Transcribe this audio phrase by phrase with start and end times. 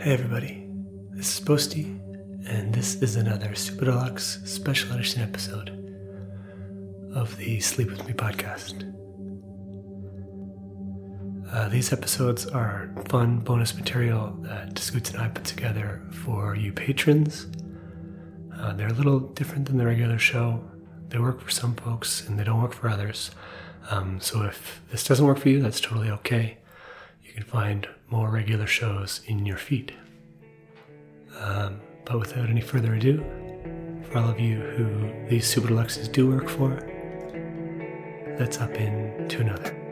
[0.00, 0.64] Hey everybody,
[1.10, 1.82] this is Posty,
[2.46, 5.70] and this is another Super Deluxe special edition episode
[7.16, 8.94] of the Sleep With Me podcast.
[11.52, 16.72] Uh, these episodes are fun bonus material that Scoots and I put together for you
[16.72, 17.48] patrons.
[18.56, 20.62] Uh, they're a little different than the regular show.
[21.08, 23.32] They work for some folks and they don't work for others.
[23.90, 26.58] Um, so if this doesn't work for you, that's totally okay.
[27.38, 29.94] Can find more regular shows in your feed.
[31.38, 33.24] Um, but without any further ado,
[34.10, 36.80] for all of you who these Super Deluxes do work for,
[38.40, 39.87] let's up into another.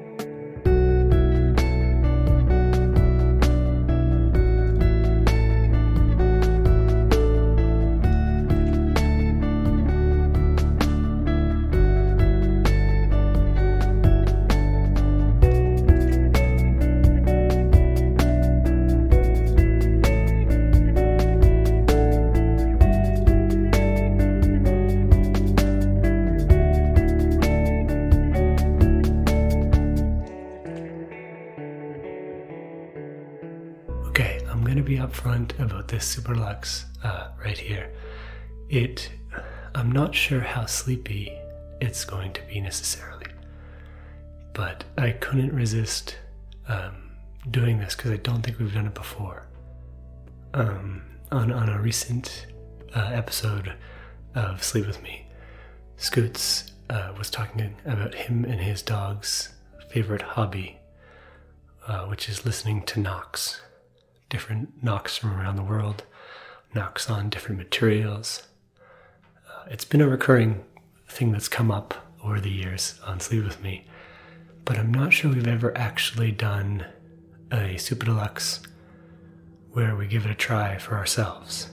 [36.15, 37.91] Upfront about this Super Lux uh, right here.
[38.69, 39.11] It,
[39.75, 41.33] I'm not sure how sleepy
[41.81, 43.27] it's going to be necessarily,
[44.53, 46.19] but I couldn't resist
[46.69, 47.13] um,
[47.51, 49.47] doing this because I don't think we've done it before.
[50.55, 52.47] Um, on on a recent
[52.95, 53.75] uh, episode
[54.35, 55.27] of Sleep with Me,
[55.97, 59.55] Scoots uh, was talking about him and his dog's
[59.91, 60.79] favorite hobby,
[61.87, 63.61] uh, which is listening to knocks
[64.29, 66.05] different knocks from around the world,
[66.75, 68.47] knocks on different materials.
[69.49, 70.65] Uh, it's been a recurring
[71.09, 73.85] thing that's come up over the years on Sleep With Me,
[74.65, 76.85] but I'm not sure we've ever actually done
[77.53, 78.61] a Super Deluxe
[79.71, 81.71] where we give it a try for ourselves.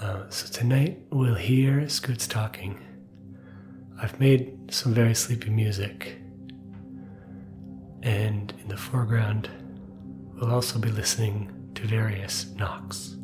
[0.00, 2.78] Uh, so tonight we'll hear Scoots talking.
[4.00, 6.16] I've made some very sleepy music
[8.02, 9.48] and in the foreground,
[10.34, 13.16] we'll also be listening to various knocks.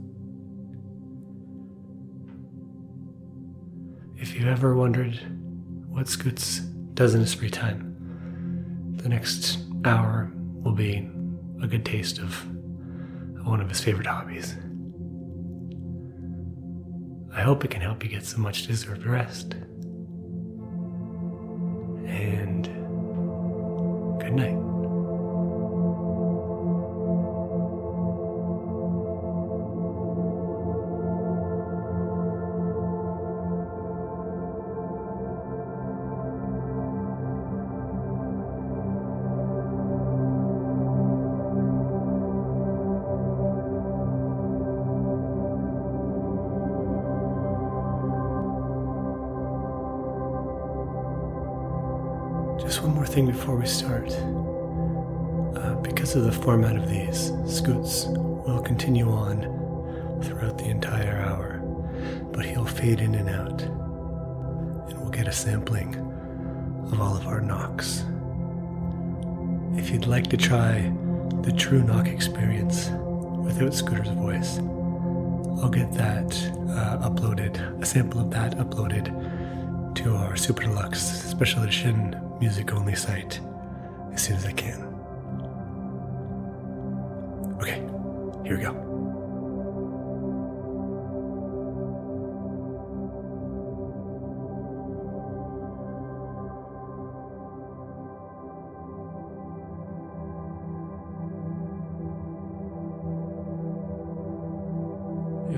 [4.17, 5.19] If you've ever wondered
[5.88, 6.61] what Scoots
[6.94, 7.94] does in his free time,
[8.97, 11.09] the next hour will be
[11.62, 12.44] a good taste of
[13.47, 14.55] one of his favorite hobbies.
[17.34, 19.55] I hope it can help you get some much deserved rest.
[22.06, 22.65] And
[24.21, 24.68] good night.
[53.38, 54.10] Before we start.
[55.56, 59.43] Uh, because of the format of these, Scoots will continue on
[60.25, 61.60] throughout the entire hour,
[62.32, 65.94] but he'll fade in and out, and we'll get a sampling
[66.91, 68.04] of all of our knocks.
[69.76, 70.93] If you'd like to try
[71.43, 72.91] the true knock experience
[73.38, 74.59] without Scooter's voice,
[75.62, 76.34] I'll get that
[76.70, 82.94] uh, uploaded, a sample of that uploaded to our Super Deluxe Special Edition music only
[82.94, 83.41] site
[84.12, 84.84] as soon as I can.
[87.60, 87.82] Okay,
[88.44, 88.88] here we go.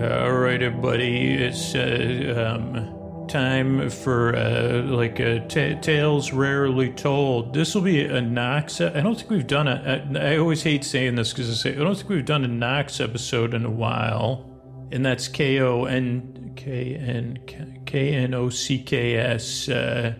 [0.00, 1.34] All right, everybody.
[1.34, 2.99] It's uh, um,
[3.30, 5.16] time for uh, like
[5.48, 7.54] t- tales rarely told.
[7.54, 8.80] This will be a knocks.
[8.80, 10.16] I don't think we've done it.
[10.16, 13.00] I always hate saying this because I say I don't think we've done a knocks
[13.00, 14.50] episode in a while,
[14.90, 17.38] and that's K O N K N
[17.86, 19.68] K N O C K S.
[19.68, 20.14] Uh,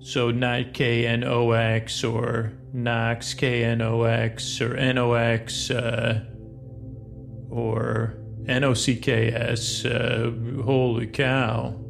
[0.00, 5.12] so not K N O X or Knox K N O X or N O
[5.12, 6.24] X uh,
[7.50, 8.16] or
[8.48, 9.84] N O C K S.
[9.84, 10.32] Uh,
[10.64, 11.80] holy cow!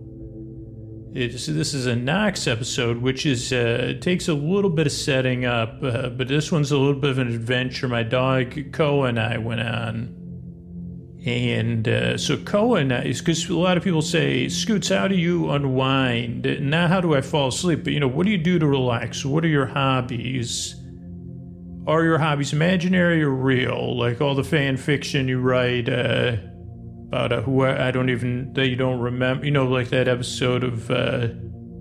[1.17, 5.45] It's, this is a knocks episode, which is uh, takes a little bit of setting
[5.45, 7.87] up, uh, but this one's a little bit of an adventure.
[7.87, 13.55] My dog Koa and I went on, and uh, so Koa and I, because a
[13.55, 17.85] lot of people say, "Scoots, how do you unwind?" Now, how do I fall asleep?
[17.85, 19.25] But you know, what do you do to relax?
[19.25, 20.75] What are your hobbies?
[21.87, 23.97] are your hobbies imaginary or real?
[23.97, 26.39] Like all the fan fiction you write uh,
[27.15, 29.45] about who I don't even that you don't remember.
[29.45, 31.29] You know, like that episode of uh,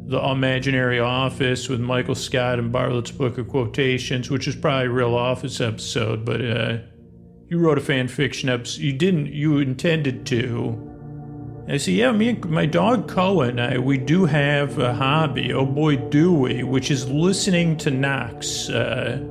[0.06, 4.92] the Imaginary Office with Michael Scott and Bartlett's Book of Quotations, which is probably a
[4.92, 6.78] real Office episode, but uh,
[7.48, 8.82] you wrote a fan fiction episode.
[8.82, 9.28] You didn't.
[9.28, 10.90] You intended to.
[11.68, 15.54] I said, yeah, me and my dog Koa and I, we do have a hobby.
[15.54, 16.64] Oh boy, do we!
[16.64, 18.70] Which is listening to knocks.
[18.70, 19.24] Uh,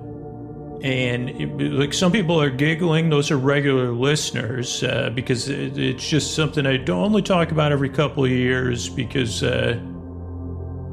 [0.83, 6.35] and like some people are giggling; those are regular listeners uh, because it, it's just
[6.35, 9.79] something I don't only talk about every couple of years because uh,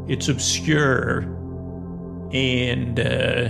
[0.08, 1.22] it's obscure
[2.32, 3.00] and.
[3.00, 3.50] Uh,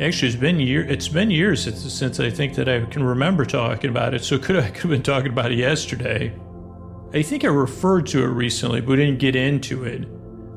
[0.00, 0.82] Actually, it's been year.
[0.82, 4.22] It's been years since, since I think that I can remember talking about it.
[4.22, 6.32] So could I could have been talking about it yesterday?
[7.12, 10.06] I think I referred to it recently, but didn't get into it.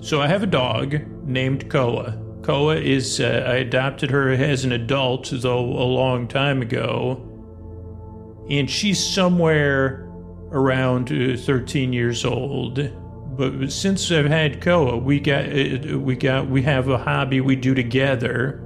[0.03, 0.95] So I have a dog
[1.25, 2.20] named Koa.
[2.43, 7.21] Koa is uh, I adopted her as an adult, though a long time ago,
[8.49, 10.09] and she's somewhere
[10.51, 12.79] around uh, 13 years old.
[13.37, 17.55] But since I've had Koa, we got uh, we got we have a hobby we
[17.55, 18.61] do together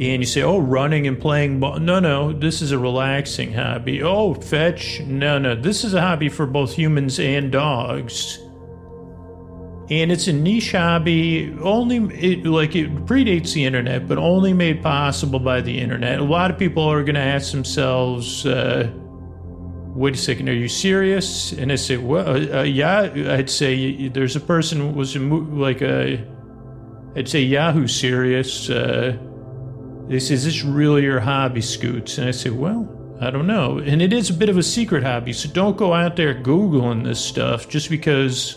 [0.00, 1.80] and you say, oh, running and playing ball.
[1.80, 4.00] No, no, this is a relaxing hobby.
[4.00, 5.00] Oh, fetch.
[5.00, 8.38] No, no, this is a hobby for both humans and dogs.
[9.90, 14.82] And it's a niche hobby, only it, like it predates the internet, but only made
[14.82, 16.20] possible by the internet.
[16.20, 18.90] A lot of people are going to ask themselves, uh,
[19.94, 21.52] wait a second, are you serious?
[21.52, 25.80] And I say, well, uh, uh, yeah, I'd say there's a person was a, like
[25.80, 26.22] a,
[27.16, 28.68] I'd say Yahoo serious.
[28.68, 29.16] Uh,
[30.08, 32.18] they say, Is this really your hobby, Scoots?
[32.18, 32.88] And I say, Well,
[33.20, 33.78] I don't know.
[33.78, 37.04] And it is a bit of a secret hobby, so don't go out there Googling
[37.04, 38.56] this stuff just because,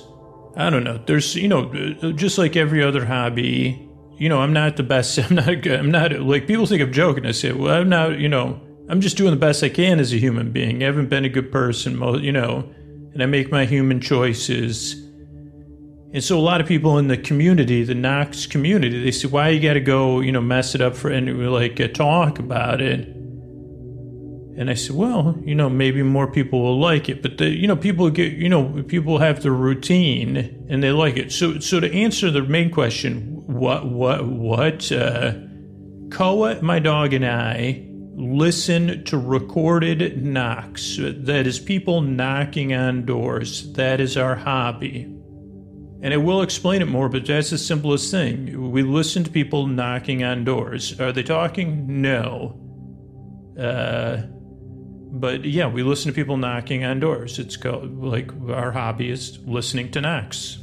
[0.55, 0.99] I don't know.
[1.05, 3.87] There's, you know, just like every other hobby,
[4.17, 5.17] you know, I'm not the best.
[5.31, 5.79] I'm not, good.
[5.79, 7.25] I'm not, like, people think I'm joking.
[7.25, 8.59] I say, Well, I'm not, you know,
[8.89, 10.83] I'm just doing the best I can as a human being.
[10.83, 12.69] I haven't been a good person, you know,
[13.13, 15.01] and I make my human choices
[16.13, 19.49] and so a lot of people in the community, the knocks community, they say, "Why
[19.49, 22.81] you got to go, you know, mess it up for and like uh, talk about
[22.81, 23.07] it?"
[24.61, 27.67] And I said, "Well, you know, maybe more people will like it, but the, you
[27.67, 31.79] know, people get, you know, people have the routine and they like it." So, so
[31.79, 34.91] to answer the main question, what, what, what?
[34.91, 35.33] Uh,
[36.11, 40.97] Koa, my dog, and I listen to recorded knocks.
[40.99, 43.73] That is people knocking on doors.
[43.73, 45.11] That is our hobby.
[46.03, 48.71] And I will explain it more, but that's the simplest thing.
[48.71, 50.99] We listen to people knocking on doors.
[50.99, 52.01] Are they talking?
[52.03, 52.59] No.
[53.59, 54.23] Uh,
[55.11, 57.37] but yeah, we listen to people knocking on doors.
[57.37, 60.57] It's called, like, our hobby is listening to knocks.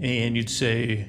[0.00, 1.08] And you'd say,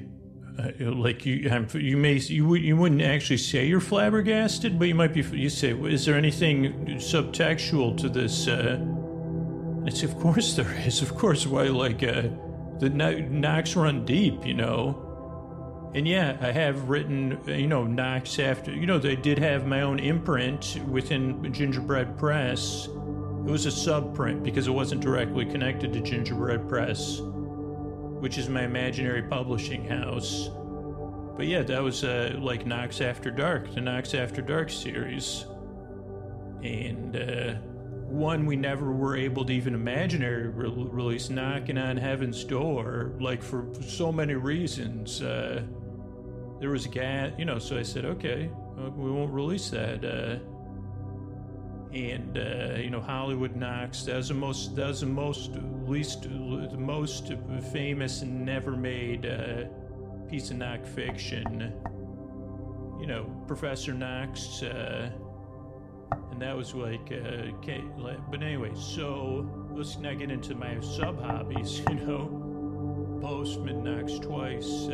[0.59, 4.95] uh, like you, I'm, you may you you wouldn't actually say you're flabbergasted, but you
[4.95, 5.21] might be.
[5.21, 8.48] You say, is there anything subtextual to this?
[8.50, 8.77] Uh,
[9.86, 11.01] I say, of course there is.
[11.01, 12.03] Of course, why like.
[12.03, 12.24] Uh,
[12.81, 15.11] the knocks run deep, you know.
[15.94, 19.82] And yeah, I have written, you know, knocks after, you know, they did have my
[19.82, 22.86] own imprint within Gingerbread Press.
[22.88, 28.64] It was a subprint because it wasn't directly connected to Gingerbread Press, which is my
[28.64, 30.50] imaginary publishing house.
[31.36, 35.46] But yeah, that was uh, like Knocks After Dark, the Knocks After Dark series.
[36.63, 37.56] And, uh,
[38.12, 43.13] one we never were able to even imagine a re- release knocking on heaven's door
[43.22, 45.63] like for so many reasons uh,
[46.62, 48.50] there was a gas you know so i said okay
[48.96, 50.38] we won't release that uh,
[51.94, 54.03] and uh, you know hollywood Knox.
[54.03, 55.51] that the most was the most
[55.88, 57.34] least the most
[57.74, 59.65] famous and never made uh,
[60.30, 61.74] piece of knock fiction
[63.00, 65.10] you know professor knox uh,
[66.32, 67.82] and that was like, uh, okay,
[68.30, 72.41] but anyway, so let's now get into my sub hobbies, you know.
[73.22, 74.88] Postman Knox twice.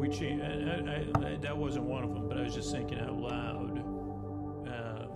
[0.00, 2.98] We changed, I, I, I, that wasn't one of them, but I was just thinking
[2.98, 3.78] out loud.
[3.78, 5.10] Um,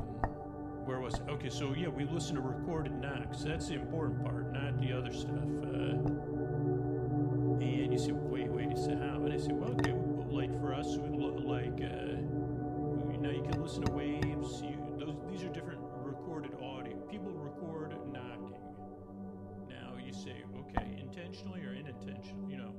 [0.85, 1.23] where was it?
[1.27, 3.45] Okay, so yeah, we listen to recorded knocks.
[3.45, 5.33] That's the important part, not the other stuff.
[5.33, 5.97] Uh,
[7.65, 9.25] and you say, wait, wait, you say, how?
[9.25, 9.95] And I say, well, okay,
[10.29, 12.21] like for us, we look like, uh,
[13.11, 14.61] you know, you can listen to waves.
[14.61, 14.77] You,
[15.31, 16.95] these are different recorded audio.
[17.11, 18.61] People record knocking.
[19.71, 22.75] Now you say, okay, intentionally or unintentionally, you know.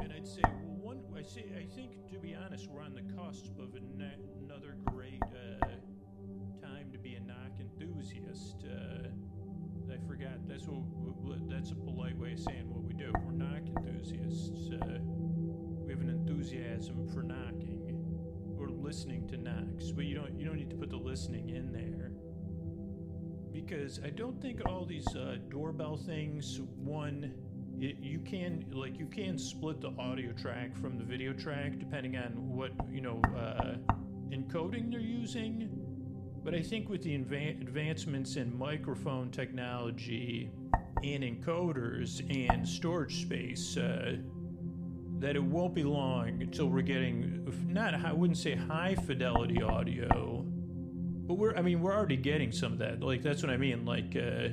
[0.00, 0.42] And I'd say,
[1.22, 5.66] I say, I think to be honest, we're on the cusp of another great uh,
[6.60, 8.64] time to be a knock enthusiast.
[8.64, 9.06] Uh,
[9.92, 10.48] I forgot.
[10.48, 11.48] That's what.
[11.48, 13.12] That's a polite way of saying what we do.
[13.24, 14.72] We're knock enthusiasts.
[14.72, 14.98] Uh,
[15.84, 18.04] we have an enthusiasm for knocking
[18.58, 21.70] or listening to knocks, but you don't you don't need to put the listening in
[21.70, 22.10] there
[23.52, 27.32] because I don't think all these uh, doorbell things one
[27.82, 32.16] it, you can like you can split the audio track from the video track depending
[32.16, 33.74] on what you know uh,
[34.30, 35.68] encoding they're using.
[36.44, 40.50] But I think with the adva- advancements in microphone technology
[41.04, 44.16] and encoders and storage space, uh,
[45.18, 50.44] that it won't be long until we're getting not I wouldn't say high fidelity audio,
[51.26, 53.02] but we're I mean we're already getting some of that.
[53.02, 53.84] Like that's what I mean.
[53.84, 54.50] Like uh,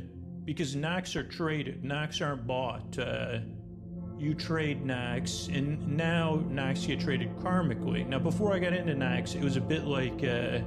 [0.50, 2.98] because knocks are traded, knocks aren't bought.
[2.98, 3.38] Uh,
[4.18, 8.08] you trade knocks, and now knocks get traded karmically.
[8.08, 10.24] Now before I got into knocks, it was a bit like.
[10.24, 10.62] Uh,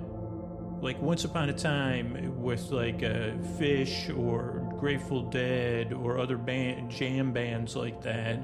[0.80, 6.90] like once upon a time with like uh, Phish or Grateful Dead or other band
[6.90, 8.40] jam bands like that,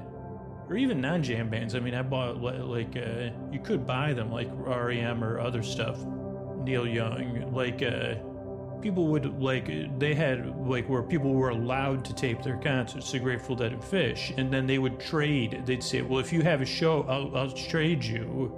[0.69, 1.75] or even non-jam bands.
[1.75, 5.99] I mean, I bought like uh, you could buy them like REM or other stuff.
[6.63, 8.15] Neil Young, like uh,
[8.81, 9.69] people would like
[9.99, 13.81] they had like where people were allowed to tape their concerts, the Grateful Dead and
[13.81, 15.63] Phish, and then they would trade.
[15.65, 18.53] They'd say, "Well, if you have a show, I'll, I'll trade you."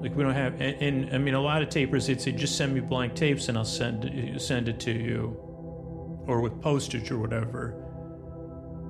[0.00, 2.56] Like we don't have, and, and, I mean, a lot of tapers they'd say, "Just
[2.56, 5.36] send me blank tapes, and I'll send send it to you,"
[6.26, 7.74] or with postage or whatever.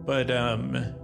[0.04, 0.94] But um,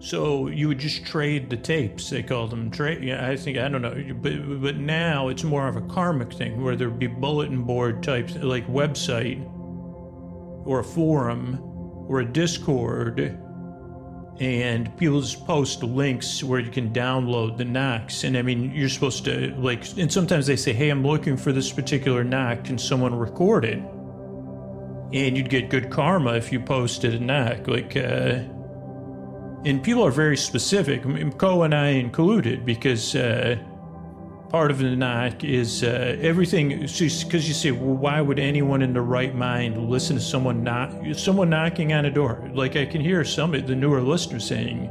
[0.00, 2.08] so you would just trade the tapes.
[2.08, 3.04] They called them trade.
[3.04, 6.62] Yeah, I think I don't know, but but now it's more of a karmic thing
[6.62, 9.44] where there'd be bulletin board types like website
[10.64, 11.58] or a forum
[12.08, 13.38] or a Discord,
[14.40, 18.24] and people just post links where you can download the knocks.
[18.24, 21.52] And I mean, you're supposed to like, and sometimes they say, "Hey, I'm looking for
[21.52, 22.64] this particular knock.
[22.64, 23.82] Can someone record it?"
[25.12, 27.94] And you'd get good karma if you posted a knock, like.
[27.98, 28.44] Uh,
[29.64, 31.02] and people are very specific.
[31.38, 33.56] Co and I included because uh,
[34.48, 36.80] part of the knock is uh, everything.
[36.80, 40.92] Because you say, well, why would anyone in the right mind listen to someone knock,
[41.14, 42.50] someone knocking on a door?
[42.54, 44.90] Like I can hear some of the newer listeners saying,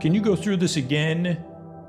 [0.00, 1.44] "Can you go through this again?"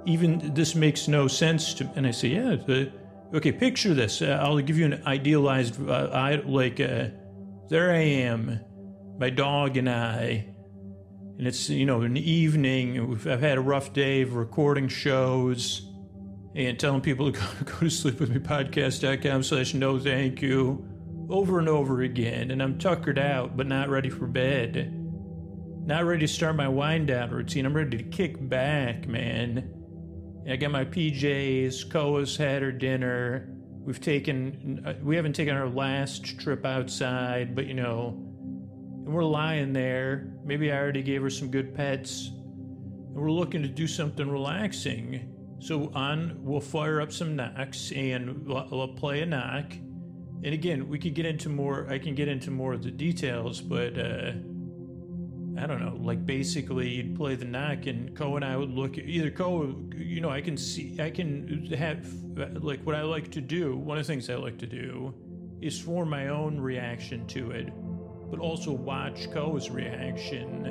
[0.05, 1.89] Even this makes no sense to.
[1.96, 2.55] And I say, yeah.
[2.55, 2.91] The,
[3.34, 4.22] okay, picture this.
[4.22, 5.88] Uh, I'll give you an idealized.
[5.88, 6.79] Uh, I like.
[6.79, 7.10] Uh,
[7.69, 8.60] there I am,
[9.19, 10.48] my dog and I
[11.39, 13.17] and it's you know an evening.
[13.25, 15.89] I've had a rough day of recording shows
[16.53, 20.86] and telling people to go, go to sleep with me podcast.com slash no thank you
[21.29, 22.51] over and over again.
[22.51, 24.93] And I'm tuckered out, but not ready for bed.
[25.86, 27.65] Not ready to start my wind down routine.
[27.65, 29.74] I'm ready to kick back, man.
[30.48, 31.89] I got my PJs.
[31.89, 33.55] Koa's had her dinner.
[33.86, 38.28] We've taken, uh, we haven't taken our last trip outside, but you know,
[39.06, 40.32] and we're lying there.
[40.44, 45.36] Maybe I already gave her some good pets, and we're looking to do something relaxing.
[45.60, 49.74] So on, we'll fire up some knocks and we'll, play a knock.
[50.44, 51.88] And again, we could get into more.
[51.89, 54.32] I can get into more of the details, but uh,
[55.58, 55.98] I don't know.
[56.00, 58.98] Like basically, you'd play the knock, and Co and I would look.
[58.98, 62.08] At, either Co, you know, I can see, I can have
[62.63, 63.75] like what I like to do.
[63.75, 65.13] One of the things I like to do
[65.62, 67.74] is form my own reaction to it
[68.29, 70.65] but also watch Ko's reaction.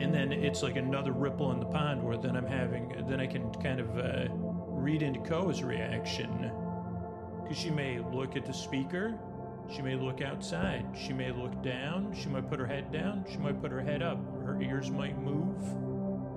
[0.00, 3.26] And then it's like another ripple in the pond where then I'm having, then I
[3.26, 6.50] can kind of uh, read into Ko's reaction.
[7.42, 9.14] Because she may look at the speaker,
[9.74, 13.38] she may look outside, she may look down, she might put her head down, she
[13.38, 15.62] might put her head up, her ears might move,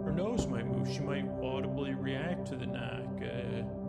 [0.06, 3.22] her nose might move, she might audibly react to the knock.
[3.22, 3.87] Uh,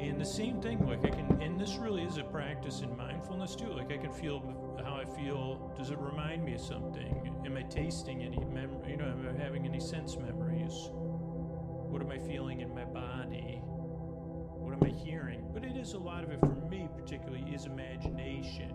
[0.00, 3.54] and the same thing, like I can, and this really is a practice in mindfulness
[3.54, 3.72] too.
[3.72, 4.40] Like I can feel
[4.82, 5.72] how I feel.
[5.76, 7.40] Does it remind me of something?
[7.44, 8.70] Am I tasting any mem?
[8.88, 10.88] You know, am I having any sense memories?
[10.92, 13.60] What am I feeling in my body?
[13.62, 15.44] What am I hearing?
[15.52, 18.72] But it is a lot of it for me, particularly, is imagination,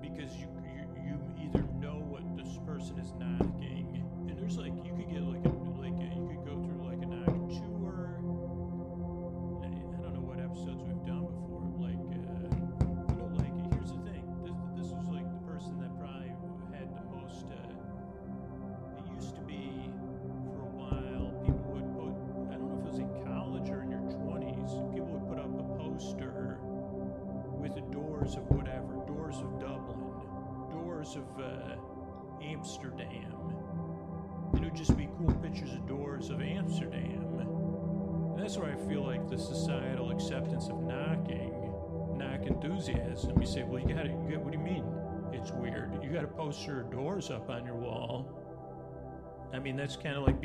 [0.00, 3.35] because you you, you either know what this person is knocking,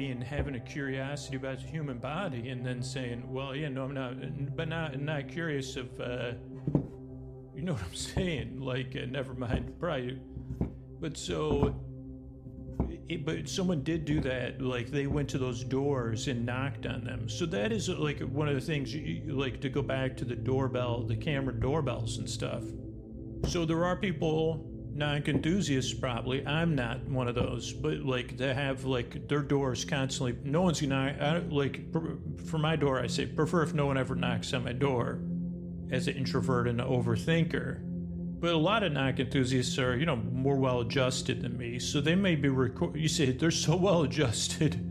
[0.01, 3.93] being having a curiosity about the human body, and then saying, "Well, yeah, no, I'm
[3.93, 6.31] not," but not not curious of, uh,
[7.53, 8.59] you know what I'm saying?
[8.59, 10.19] Like, uh, never mind, probably.
[10.99, 11.75] But so,
[13.09, 14.59] it, but someone did do that.
[14.59, 17.29] Like, they went to those doors and knocked on them.
[17.29, 20.35] So that is like one of the things, you, like to go back to the
[20.35, 22.63] doorbell, the camera doorbells and stuff.
[23.47, 26.45] So there are people non enthusiasts probably.
[26.45, 30.81] I'm not one of those but like they have like their doors constantly no one's
[30.81, 31.91] gonna I, like
[32.45, 35.21] for my door i say prefer if no one ever knocks on my door
[35.91, 37.79] as an introvert and an overthinker.
[38.39, 42.01] But a lot of knock enthusiasts are you know more well adjusted than me so
[42.01, 44.87] they may be record you say they're so well adjusted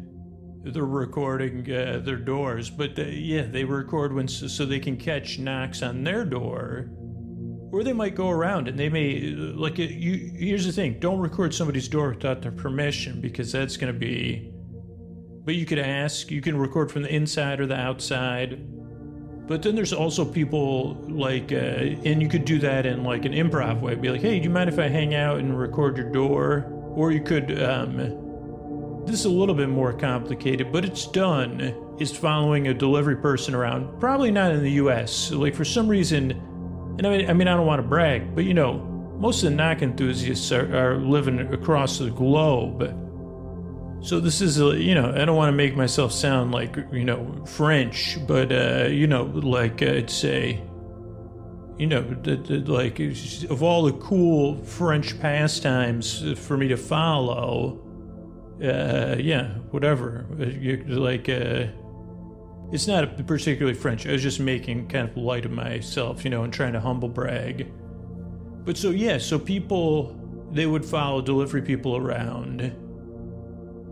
[0.62, 5.38] they're recording uh, their doors but they, yeah they record when so they can catch
[5.38, 6.90] knocks on their door
[7.72, 10.98] or they might go around and they may like you here's the thing.
[10.98, 14.52] Don't record somebody's door without their permission because that's going to be
[15.44, 16.30] but you could ask.
[16.30, 18.60] You can record from the inside or the outside.
[19.46, 23.32] But then there's also people like uh, and you could do that in like an
[23.32, 23.94] improv way.
[23.94, 26.66] Be like hey do you mind if i hang out and record your door?
[26.94, 27.96] Or you could um,
[29.06, 31.74] this is a little bit more complicated but it's done.
[31.98, 33.98] Is following a delivery person around.
[33.98, 36.40] Probably not in the us like for some reason
[36.98, 38.74] and I mean, I mean, I don't want to brag, but you know,
[39.18, 42.96] most of the knock enthusiasts are, are living across the globe.
[44.02, 47.04] So this is, a, you know, I don't want to make myself sound like, you
[47.04, 50.62] know, French, but, uh, you know, like I'd say,
[51.76, 52.98] you know, the, the, like
[53.50, 57.78] of all the cool French pastimes for me to follow,
[58.64, 60.24] uh, yeah, whatever,
[60.88, 61.66] like, uh,
[62.72, 64.06] it's not particularly French.
[64.06, 67.08] I was just making kind of light of myself, you know, and trying to humble
[67.08, 67.70] brag.
[68.64, 70.16] But so, yeah, so people,
[70.52, 72.60] they would follow delivery people around.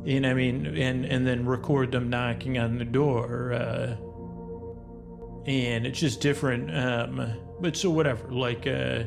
[0.06, 3.52] And I mean, and, and then record them knocking on the door.
[3.52, 3.96] Uh,
[5.46, 6.74] and it's just different.
[6.74, 8.30] Um, but so, whatever.
[8.30, 9.04] Like, uh,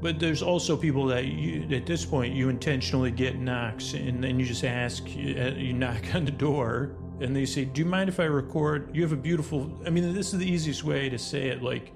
[0.00, 4.40] but there's also people that you, at this point you intentionally get knocks and then
[4.40, 7.86] you just ask, you, uh, you knock on the door and they say, Do you
[7.86, 8.94] mind if I record?
[8.94, 11.62] You have a beautiful, I mean, this is the easiest way to say it.
[11.62, 11.92] Like,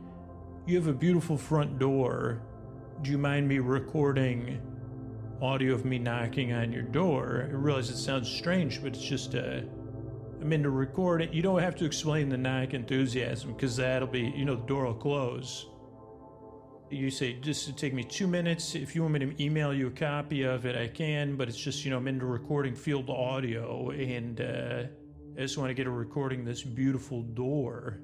[0.66, 2.42] you have a beautiful front door.
[3.02, 4.60] Do you mind me recording
[5.42, 7.48] audio of me knocking on your door?
[7.48, 9.60] I realize it sounds strange, but it's just, uh,
[10.40, 11.32] I'm into recording.
[11.32, 14.84] You don't have to explain the knock enthusiasm because that'll be, you know, the door
[14.84, 15.66] will close.
[16.90, 18.74] You say, just to take me two minutes.
[18.74, 21.58] If you want me to email you a copy of it, I can, but it's
[21.58, 24.82] just, you know, I'm into recording field audio and, uh,
[25.36, 27.98] I just want to get a recording this beautiful door.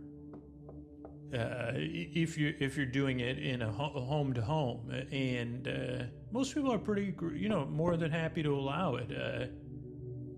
[1.32, 6.52] Uh, if you if you're doing it in a home to home, and uh, most
[6.52, 9.12] people are pretty, you know, more than happy to allow it.
[9.12, 9.46] Uh,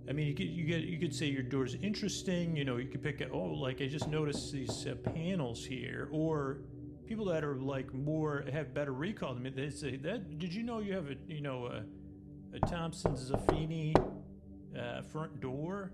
[0.06, 2.54] I mean, you could you get you could say your door's interesting.
[2.58, 3.30] You know, you could pick it.
[3.32, 6.58] Oh, like I just noticed these uh, panels here, or
[7.06, 9.34] people that are like more have better recall.
[9.34, 10.38] I mean, they say that.
[10.38, 11.84] Did you know you have a you know a,
[12.54, 13.96] a Thompson Zaffini
[14.78, 15.92] uh, front door?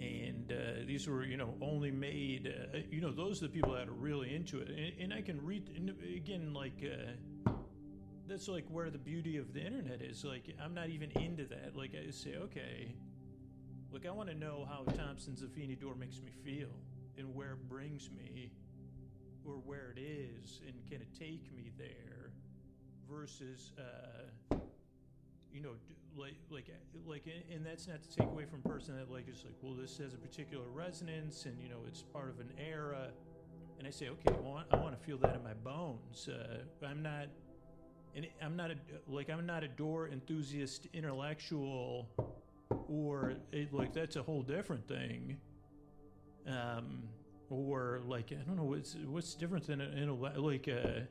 [0.00, 3.72] And uh, these were you know only made uh, you know those are the people
[3.72, 4.68] that are really into it.
[4.68, 5.70] And, and i can read
[6.16, 7.50] again like uh,
[8.26, 10.24] that's like where the beauty of the internet is.
[10.24, 11.76] Like i'm not even into that.
[11.76, 12.94] Like i say okay
[13.92, 16.68] look i want to know how thompson zaffini door makes me feel
[17.16, 18.50] and where it brings me
[19.46, 22.30] or where it is and can it take me there
[23.08, 24.56] versus uh,
[25.52, 25.70] you know
[26.16, 26.66] like like
[27.06, 29.98] like and that's not to take away from person that like is like well this
[29.98, 33.08] has a particular resonance and you know it's part of an era.
[33.78, 36.28] And i say okay well i want to feel that in my bones.
[36.28, 37.26] Uh, i'm not
[38.14, 38.76] and i'm not a
[39.06, 42.08] like i'm not a door enthusiast intellectual
[42.88, 45.36] or it, like that's a whole different thing.
[46.46, 47.02] Um
[47.50, 51.06] or like i don't know what's what's different than a, like a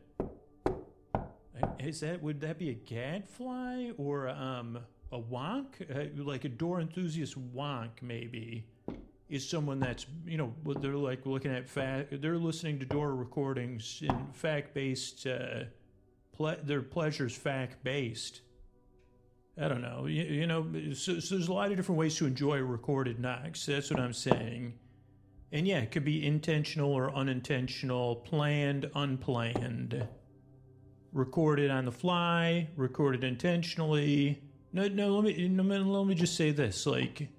[1.80, 4.80] is that would that be a gadfly or um
[5.12, 8.66] a wonk, uh, like a door enthusiast wonk, maybe,
[9.30, 14.02] is someone that's you know they're like looking at fact, they're listening to door recordings
[14.02, 15.26] in fact based.
[15.26, 15.66] Uh,
[16.36, 18.42] ple- their pleasures fact based.
[19.58, 20.06] I don't know.
[20.06, 23.66] You, you know, so, so, there's a lot of different ways to enjoy recorded knocks.
[23.66, 24.74] That's what I'm saying.
[25.52, 30.06] And yeah, it could be intentional or unintentional, planned, unplanned,
[31.14, 34.44] recorded on the fly, recorded intentionally,
[34.76, 35.16] no, no.
[35.16, 37.30] Let me let me just say this: like,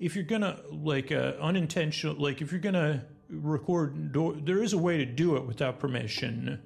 [0.00, 4.12] if you're gonna like uh, unintentional, like if you're gonna record,
[4.44, 6.60] there is a way to do it without permission.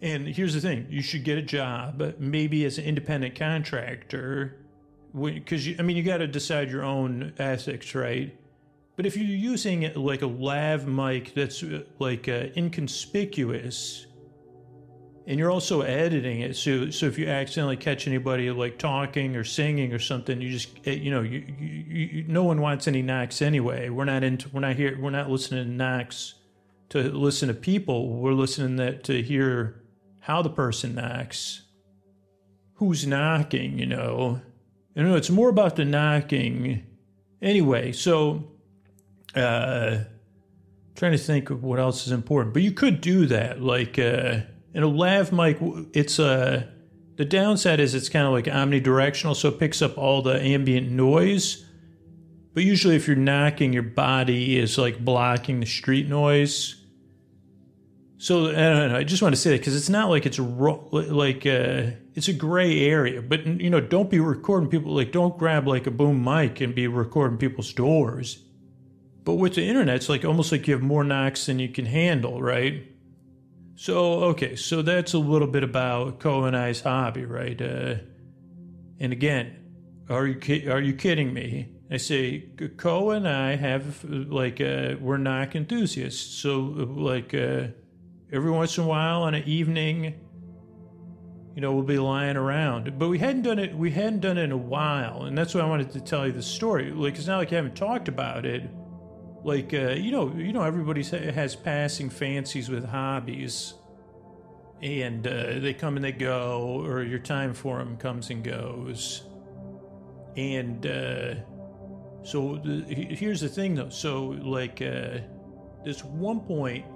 [0.00, 4.56] And here's the thing: you should get a job, maybe as an independent contractor,
[5.14, 8.34] because I mean you got to decide your own ethics, right?
[8.96, 14.06] But if you're using like a lav mic that's uh, like uh, inconspicuous,
[15.26, 19.44] and you're also editing it, so so if you accidentally catch anybody like talking or
[19.44, 23.00] singing or something, you just eh, you know you, you, you no one wants any
[23.00, 23.88] knocks anyway.
[23.88, 26.34] We're not into we're not here we're not listening to knocks
[26.90, 28.08] to listen to people.
[28.08, 29.82] We're listening that to hear
[30.20, 31.62] how the person knocks,
[32.74, 33.78] who's knocking.
[33.78, 34.42] You know,
[34.94, 36.84] you know it's more about the knocking.
[37.40, 38.44] Anyway, so
[39.34, 40.00] uh,
[40.94, 43.62] trying to think of what else is important, but you could do that.
[43.62, 44.40] Like uh,
[44.74, 45.58] in a lav mic,
[45.92, 46.62] it's a uh,
[47.16, 50.90] the downside is it's kind of like omnidirectional, so it picks up all the ambient
[50.90, 51.64] noise.
[52.54, 56.76] But usually, if you're knocking, your body is like blocking the street noise.
[58.18, 58.96] So I don't know.
[58.96, 62.26] I just want to say that because it's not like it's ro- like uh, it's
[62.26, 63.22] a gray area.
[63.22, 64.92] But you know, don't be recording people.
[64.92, 68.38] Like, don't grab like a boom mic and be recording people's doors.
[69.24, 71.86] But with the internet, it's like almost like you have more knocks than you can
[71.86, 72.93] handle, right?
[73.76, 77.60] So, okay, so that's a little bit about Co and I's hobby, right?
[77.60, 77.96] Uh,
[79.00, 79.56] and again,
[80.08, 81.70] are you ki- are you kidding me?
[81.90, 87.68] I say Co and I have like uh, we're knock enthusiasts, so like uh,
[88.32, 90.14] every once in a while on an evening,
[91.54, 92.96] you know, we'll be lying around.
[92.98, 93.74] But we hadn't done it.
[93.76, 96.32] We hadn't done it in a while, and that's why I wanted to tell you
[96.32, 96.92] the story.
[96.92, 98.62] Like it's not like I haven't talked about it
[99.44, 103.74] like uh, you know you know everybody has passing fancies with hobbies
[104.82, 109.24] and uh, they come and they go or your time for them comes and goes
[110.36, 111.34] and uh,
[112.22, 112.56] so
[112.88, 115.18] here's the thing though so like uh,
[115.84, 116.86] this one point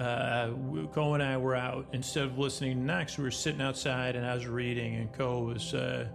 [0.00, 0.50] uh,
[0.92, 1.86] Co and I were out.
[1.92, 5.40] Instead of listening to knocks, we were sitting outside, and I was reading, and Co
[5.44, 6.08] was uh,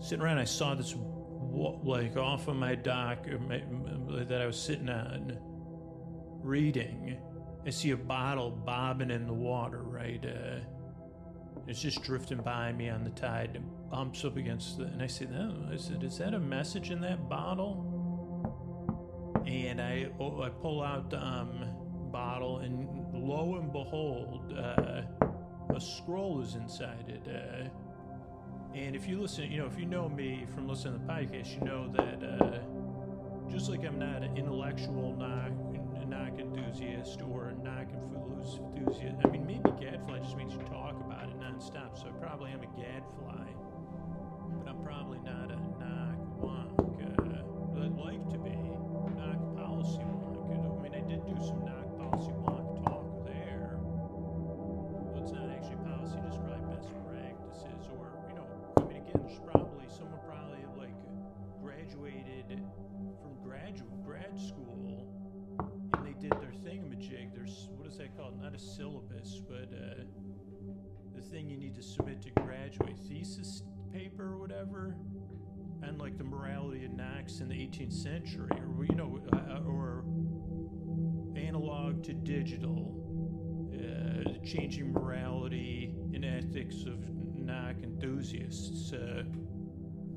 [0.00, 0.38] sitting around.
[0.38, 0.94] I saw this
[1.52, 5.38] like off of my dock that I was sitting on
[6.42, 7.18] reading.
[7.64, 10.24] I see a bottle bobbing in the water, right?
[10.24, 10.60] Uh,
[11.68, 14.84] it's just drifting by me on the tide and bumps up against the.
[14.84, 18.00] And I said, "No," I said, "Is that a message in that bottle?"
[19.46, 21.64] And I oh, I pull out the um,
[22.10, 25.02] bottle, and lo and behold, uh,
[25.74, 27.28] a scroll is inside it.
[27.28, 27.68] Uh,
[28.74, 31.54] and if you listen, you know, if you know me from listening to the podcast,
[31.54, 32.58] you know that uh,
[33.50, 35.52] just like I'm not an intellectual knock,
[36.08, 41.28] knock enthusiast or a knock enthusiast, I mean, maybe gadfly just means you talk about
[41.28, 42.00] it nonstop.
[42.00, 43.48] So I probably am a gadfly,
[44.58, 46.72] but I'm probably not a knock wonk.
[47.20, 48.56] Uh, I'd like to be
[49.16, 50.78] knock policy wonk.
[50.78, 52.51] I mean, I did do some knock policy wonk
[77.72, 80.04] 18th century, or you know, uh, or
[81.36, 82.94] analog to digital,
[83.74, 88.92] uh, changing morality and ethics of knock enthusiasts.
[88.92, 89.24] Uh,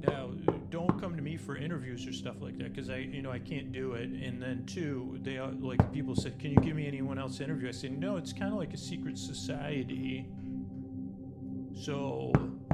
[0.07, 0.31] now,
[0.69, 3.39] don't come to me for interviews or stuff like that because I, you know, I
[3.39, 4.09] can't do it.
[4.09, 7.69] And then two, they are, like people said, "Can you give me anyone else interview?"
[7.69, 10.27] I said, "No, it's kind of like a secret society."
[11.73, 12.31] So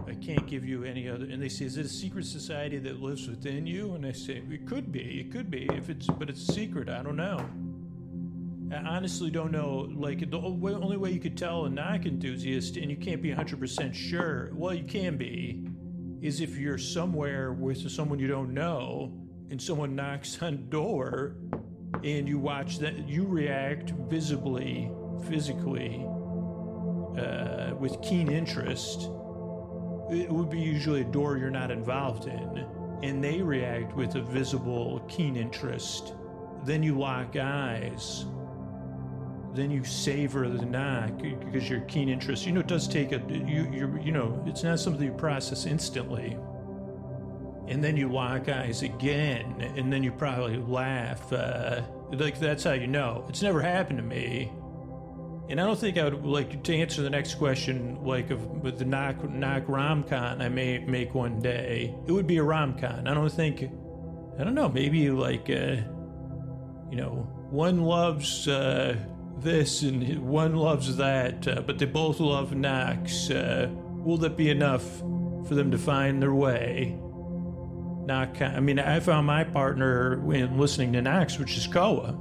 [0.08, 1.26] I can't give you any other.
[1.26, 4.42] And they say, "Is it a secret society that lives within you?" And I say,
[4.50, 5.20] "It could be.
[5.22, 5.68] It could be.
[5.74, 6.90] If it's, but it's a secret.
[6.90, 7.46] I don't know."
[8.72, 9.90] I honestly don't know.
[9.94, 13.94] Like, the only way you could tell a knock enthusiast, and you can't be 100%
[13.94, 15.68] sure, well, you can be,
[16.22, 19.12] is if you're somewhere with someone you don't know
[19.50, 21.36] and someone knocks on door
[22.04, 24.90] and you watch that, you react visibly,
[25.28, 26.06] physically,
[27.18, 29.10] uh, with keen interest.
[30.12, 32.66] It would be usually a door you're not involved in,
[33.02, 36.14] and they react with a visible, keen interest.
[36.66, 38.26] Then you lock eyes
[39.54, 42.46] then you savor the knock because your keen interest.
[42.46, 45.66] You know, it does take a you you you know, it's not something you process
[45.66, 46.38] instantly.
[47.68, 51.32] And then you lock eyes again, and then you probably laugh.
[51.32, 53.26] Uh, like that's how you know.
[53.30, 54.52] It's never happened to me.
[55.52, 58.80] And I don't think I would like to answer the next question like of with
[58.80, 61.94] the knock knock romcom I may make one day.
[62.08, 63.06] It would be a rom romcom.
[63.06, 63.64] I don't think.
[64.40, 64.70] I don't know.
[64.70, 65.76] Maybe like, uh,
[66.90, 68.48] you know, one loves.
[68.48, 68.96] Uh,
[69.40, 73.30] this and one loves that, uh, but they both love knocks.
[73.32, 75.00] Uh, will that be enough
[75.48, 76.98] for them to find their way?
[78.06, 78.42] not.
[78.42, 82.18] I mean, I found my partner in listening to knocks, which is Koa.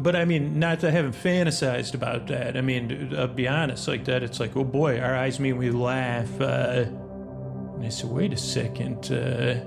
[0.00, 2.56] But I mean, not that I haven't fantasized about that.
[2.56, 5.70] I mean, I'll be honest, like that, it's like, oh boy, our eyes meet, we
[5.70, 6.40] laugh.
[6.40, 6.84] Uh,
[7.74, 9.60] and I said, wait a second, uh,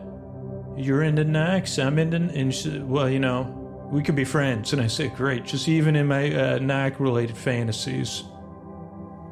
[0.77, 3.57] you're into knocks, I'm into, and she well, you know,
[3.91, 4.71] we could be friends.
[4.71, 8.23] And I said, great, just even in my uh, Knock related fantasies.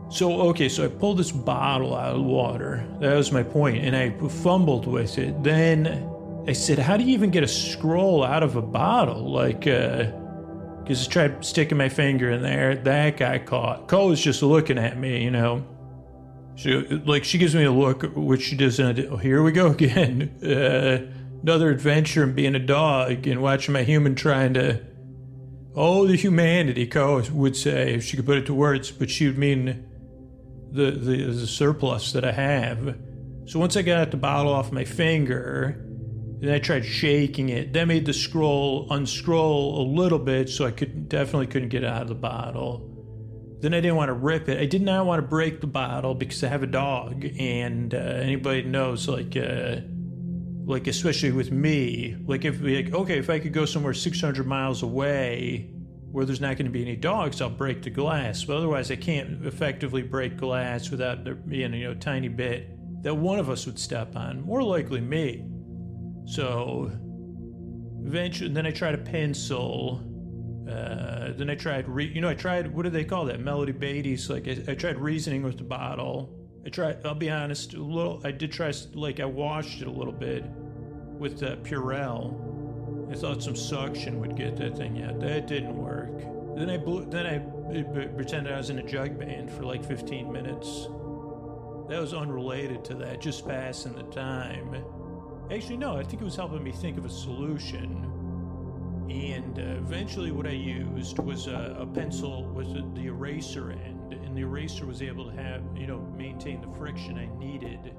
[0.10, 2.86] So, okay, so I pulled this bottle out of the water.
[3.00, 5.44] That was my point, and I fumbled with it.
[5.44, 6.10] Then
[6.46, 9.32] I said, how do you even get a scroll out of a bottle?
[9.32, 10.12] Like, uh,
[10.90, 12.76] because I tried sticking my finger in there.
[12.76, 13.88] That guy caught.
[13.88, 15.64] Cole was just looking at me, you know.
[16.56, 19.00] She, like, she gives me a look, which she doesn't.
[19.02, 20.36] Oh, here we go again.
[20.44, 21.06] Uh,
[21.44, 24.84] another adventure in being a dog and watching my human trying to.
[25.76, 29.28] Oh, the humanity, Ko would say, if she could put it to words, but she
[29.28, 29.88] would mean
[30.72, 32.98] the, the, the surplus that I have.
[33.46, 35.86] So once I got the bottle off my finger,
[36.40, 37.74] then I tried shaking it.
[37.74, 41.88] That made the scroll unscroll a little bit, so I could definitely couldn't get it
[41.88, 42.86] out of the bottle.
[43.62, 44.58] Then I didn't want to rip it.
[44.58, 47.98] I did not want to break the bottle because I have a dog, and uh,
[47.98, 49.82] anybody knows, like, uh,
[50.66, 54.84] like especially with me, like if like okay, if I could go somewhere 600 miles
[54.84, 55.72] away
[56.12, 58.44] where there's not going to be any dogs, I'll break the glass.
[58.46, 62.70] But otherwise, I can't effectively break glass without there being you know a tiny bit
[63.04, 64.42] that one of us would step on.
[64.42, 65.46] More likely me.
[66.26, 66.92] So
[68.06, 70.04] eventually, then I tried a pencil.
[70.70, 72.74] Uh, then I tried, re- you know, I tried.
[72.74, 73.40] What do they call that?
[73.40, 74.30] Melody Beattie's.
[74.30, 76.36] Like I, I tried reasoning with the bottle.
[76.66, 77.06] I tried.
[77.06, 77.74] I'll be honest.
[77.74, 78.22] A little.
[78.24, 78.72] I did try.
[78.94, 80.44] Like I washed it a little bit
[81.18, 83.12] with uh, Purell.
[83.12, 85.20] I thought some suction would get that thing out.
[85.20, 86.20] That didn't work.
[86.56, 87.40] Then I blew, then I
[88.16, 90.88] pretended I was in a jug band for like 15 minutes.
[91.90, 94.84] That was unrelated to that, just passing the time.
[95.52, 98.06] Actually, no, I think it was helping me think of a solution.
[99.10, 104.38] And uh, eventually, what I used was a, a pencil with the eraser end, and
[104.38, 107.94] the eraser was able to have, you know, maintain the friction I needed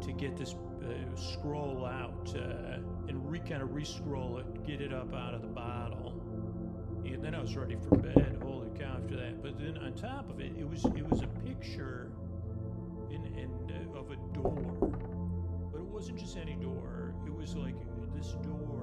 [0.00, 4.92] to get this uh, scroll out uh, and re kind of re-scroll it, get it
[4.92, 6.14] up out of the bottle.
[7.04, 8.38] And then I was ready for bed.
[8.40, 8.98] Holy cow!
[9.02, 12.12] After that, but then on top of it, it was it was a picture
[13.10, 14.87] in, in uh, of a door,
[15.98, 17.12] wasn't just any door.
[17.26, 17.74] It was like
[18.14, 18.77] this door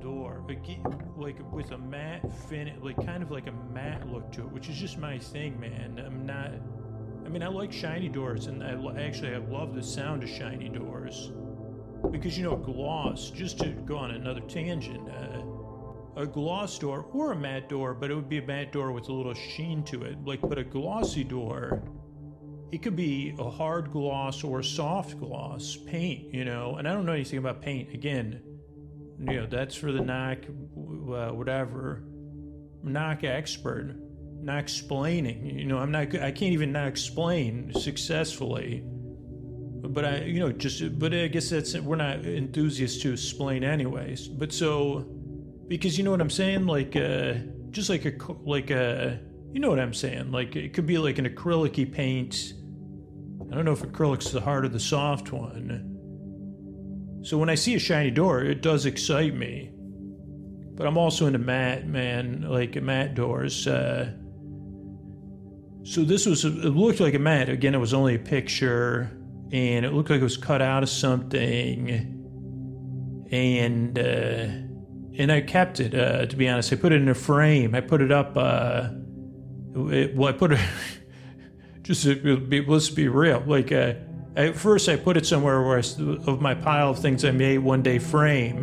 [0.00, 0.64] door, like,
[1.16, 4.68] like with a matte finish, like kind of like a matte look to it, which
[4.68, 6.02] is just my thing, man.
[6.04, 6.50] I'm not.
[7.24, 10.28] I mean, I like shiny doors, and I lo- actually I love the sound of
[10.28, 11.32] shiny doors
[12.10, 13.30] because you know gloss.
[13.30, 18.10] Just to go on another tangent, uh, a gloss door or a matte door, but
[18.10, 20.16] it would be a matte door with a little sheen to it.
[20.24, 21.82] Like, but a glossy door
[22.70, 26.76] it could be a hard gloss or a soft gloss paint, you know.
[26.76, 27.94] And I don't know anything about paint.
[27.94, 28.42] Again,
[29.20, 32.04] you know, that's for the knock, uh, whatever,
[32.82, 33.96] knock expert,
[34.40, 35.58] not explaining.
[35.58, 36.14] You know, I'm not.
[36.14, 38.82] I can't even not explain successfully.
[38.84, 40.98] But I, you know, just.
[40.98, 44.28] But I guess that's we're not enthusiasts to explain, anyways.
[44.28, 45.06] But so,
[45.66, 47.34] because you know what I'm saying, like, uh,
[47.70, 48.12] just like a
[48.44, 49.20] like a.
[49.52, 50.30] You know what I'm saying?
[50.30, 52.52] Like it could be like an acrylic paint
[53.50, 55.97] I don't know if acrylic's the hard or the soft one.
[57.22, 59.70] So when I see a shiny door, it does excite me.
[60.74, 63.66] But I'm also into matte, man, like matte doors.
[63.66, 64.12] Uh,
[65.82, 67.48] so this was, it looked like a matte.
[67.48, 69.10] Again, it was only a picture,
[69.50, 72.14] and it looked like it was cut out of something.
[73.30, 74.68] And, uh,
[75.18, 76.72] and I kept it, uh, to be honest.
[76.72, 77.74] I put it in a frame.
[77.74, 78.90] I put it up, uh,
[79.90, 80.60] it, well, I put it.
[81.82, 83.42] just let's be real.
[83.46, 83.94] Like uh,
[84.38, 87.58] at first, I put it somewhere where I, of my pile of things I may
[87.58, 88.62] one day frame.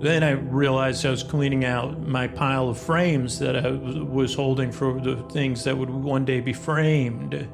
[0.00, 4.70] Then I realized I was cleaning out my pile of frames that I was holding
[4.70, 7.48] for the things that would one day be framed.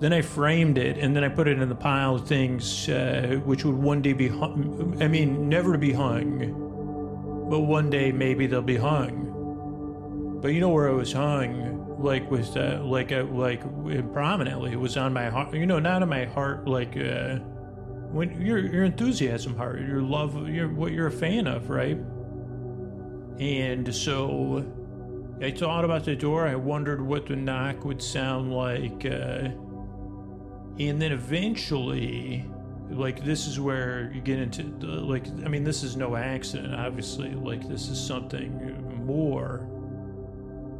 [0.00, 3.40] Then I framed it, and then I put it in the pile of things uh,
[3.44, 5.00] which would one day be hung.
[5.00, 10.40] I mean, never be hung, but one day maybe they'll be hung.
[10.42, 11.81] But you know where I was hung?
[12.02, 13.62] Like was uh, like uh, like
[14.12, 17.38] prominently it was on my heart you know not on my heart like uh
[18.12, 21.98] when your your enthusiasm heart, your love, your what you're a fan of, right?
[23.40, 24.64] And so
[25.40, 26.46] I thought about the door.
[26.46, 29.06] I wondered what the knock would sound like.
[29.06, 29.48] Uh,
[30.78, 32.48] and then eventually,
[32.90, 36.74] like, this is where you get into, the, like, I mean, this is no accident,
[36.74, 37.34] obviously.
[37.34, 39.68] Like, this is something more.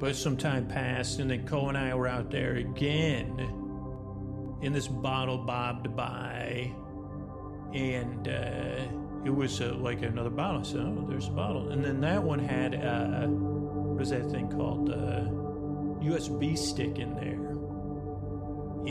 [0.02, 3.38] But some time passed, and then Cole and I were out there again
[4.60, 6.72] in this bottle bobbed by.
[7.72, 8.80] And, uh,
[9.24, 10.64] it was uh, like another bottle.
[10.64, 14.50] Said, "Oh, there's a bottle," and then that one had uh, what is that thing
[14.50, 14.90] called?
[14.90, 15.30] Uh,
[16.04, 17.38] USB stick in there.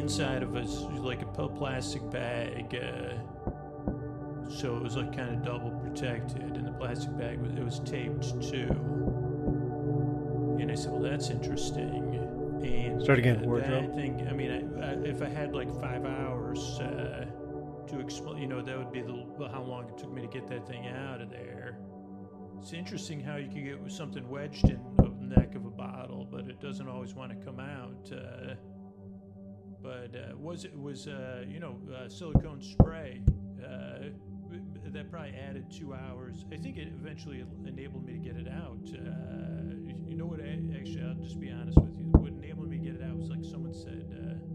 [0.02, 0.62] Inside of a
[1.02, 6.72] like a plastic bag, uh, so it was like kind of double protected, and the
[6.72, 9.21] plastic bag it was taped too.
[10.62, 12.16] And I said, "Well, that's interesting."
[12.64, 13.88] And Start again, wardrobe.
[13.88, 14.28] that thing.
[14.30, 16.80] I mean, I, I, if I had like five hours.
[16.80, 17.26] Uh,
[17.92, 20.48] to explain, you know, that would be the how long it took me to get
[20.48, 21.78] that thing out of there.
[22.60, 26.48] It's interesting how you can get something wedged in the neck of a bottle, but
[26.48, 28.12] it doesn't always want to come out.
[28.12, 28.54] Uh,
[29.82, 33.22] but uh, was it was uh, you know uh, silicone spray
[33.66, 34.10] uh,
[34.86, 36.46] that probably added two hours.
[36.52, 38.88] I think it eventually enabled me to get it out.
[40.12, 40.42] Uh, you know what?
[40.42, 42.06] Actually, I'll just be honest with you.
[42.12, 44.51] What enabled me to get it out was like someone said, fill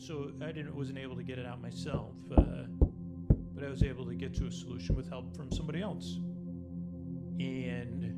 [0.00, 2.14] so I didn't wasn't able to get it out myself.
[2.36, 2.64] Uh,
[3.54, 6.18] but I was able to get to a solution with help from somebody else.
[7.38, 8.16] And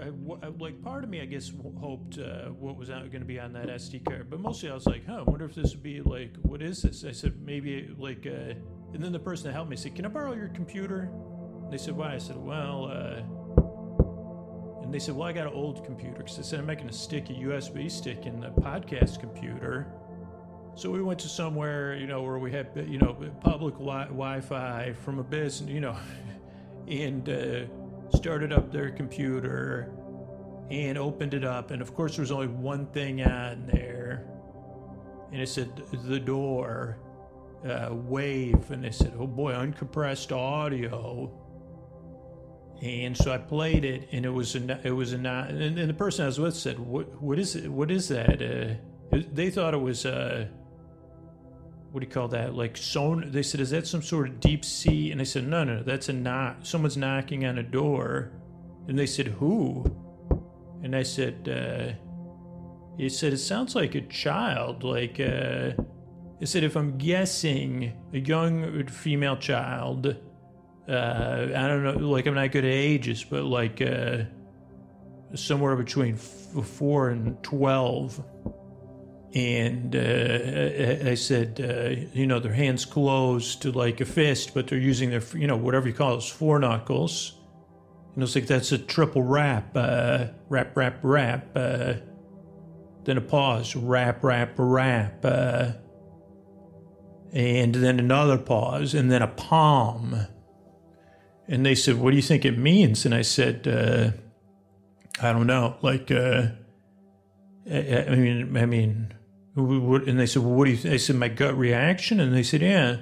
[0.00, 0.06] I,
[0.46, 3.52] I- like part of me, I guess, hoped uh, what was going to be on
[3.52, 6.00] that SD card, but mostly I was like, "Huh, I wonder if this would be
[6.00, 8.54] like, what is this?" I said, "Maybe like," uh,
[8.94, 11.10] and then the person that helped me said, "Can I borrow your computer?"
[11.64, 13.22] And they said, "Why?" I said, "Well," uh,
[14.82, 16.92] and they said, "Well, I got an old computer because I said I'm making a
[16.92, 19.92] stick, a USB stick in the podcast computer."
[20.76, 24.94] So we went to somewhere, you know, where we had, you know, public wi- Wi-Fi
[25.04, 25.96] from a business, you know,
[26.88, 27.64] and uh,
[28.16, 29.92] started up their computer
[30.70, 31.70] and opened it up.
[31.70, 34.26] And of course, there was only one thing on there,
[35.32, 36.98] and it said the door
[37.64, 41.30] uh, wave, and they said, "Oh boy, uncompressed audio."
[42.82, 45.90] And so I played it, and it was a, it was a not, and, and
[45.90, 47.68] the person I was with said, "What what is it?
[47.68, 50.46] What is that?" Uh, they thought it was uh,
[51.92, 52.54] what do you call that?
[52.54, 53.30] Like son.
[53.32, 56.08] They said, "Is that some sort of deep sea?" And I said, "No, no, that's
[56.08, 56.58] a knock.
[56.62, 58.32] Someone's knocking on a door."
[58.86, 59.84] And they said, "Who?"
[60.82, 64.84] And I said, uh, "He said it sounds like a child.
[64.84, 65.72] Like uh,
[66.40, 70.16] I said, if I'm guessing, a young female child."
[70.88, 72.08] Uh, I don't know.
[72.08, 74.24] Like I'm not good at ages, but like uh,
[75.34, 78.22] somewhere between f- four and twelve
[79.32, 84.66] and uh, I said, uh, you know, their hands closed to like a fist, but
[84.66, 87.38] they're using their, you know, whatever you call those four knuckles.
[88.14, 91.46] And I was like, that's a triple rap, uh, rap, rap, rap.
[91.54, 91.94] Uh,
[93.04, 95.24] then a pause, rap, rap, rap.
[95.24, 95.72] Uh,
[97.32, 100.26] and then another pause, and then a palm.
[101.46, 103.06] And they said, what do you think it means?
[103.06, 104.10] And I said, uh,
[105.24, 105.76] I don't know.
[105.82, 106.48] Like, uh,
[107.70, 109.14] I, I mean, I mean,
[109.56, 110.94] and they said, well, what do you think?
[110.94, 112.20] I said, my gut reaction.
[112.20, 112.98] And they said, yeah.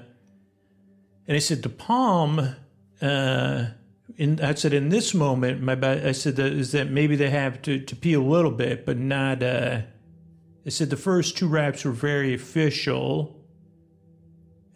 [1.26, 2.56] And I said, the palm,
[3.02, 3.66] uh,
[4.16, 7.60] in, I said, in this moment, my, I said, that is that maybe they have
[7.62, 9.82] to, to pee a little bit, but not, uh,
[10.64, 13.44] I said, the first two raps were very official.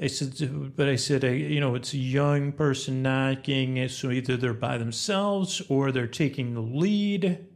[0.00, 4.52] I said, but I said, you know, it's a young person knocking, so either they're
[4.52, 7.46] by themselves or they're taking the lead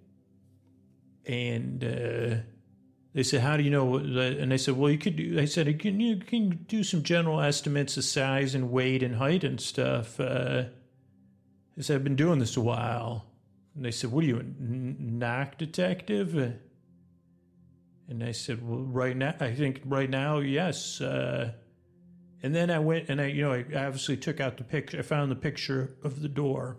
[1.27, 2.37] and uh,
[3.17, 5.67] they said, "How do you know?" And I said, "Well, you could do." I said,
[5.67, 9.59] "You can you can do some general estimates of size and weight and height and
[9.59, 10.64] stuff." Uh,
[11.79, 13.25] I said, "I've been doing this a while."
[13.75, 16.59] And they said, "What are you, knock detective?" Uh,
[18.11, 21.53] And I said, "Well, right now, I think right now, yes." Uh,
[22.43, 24.99] and then I went and I, you know, I obviously took out the picture.
[24.99, 26.77] I found the picture of the door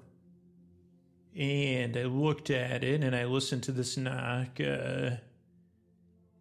[1.35, 4.59] and I looked at it and I listened to this knock.
[4.61, 5.17] Uh,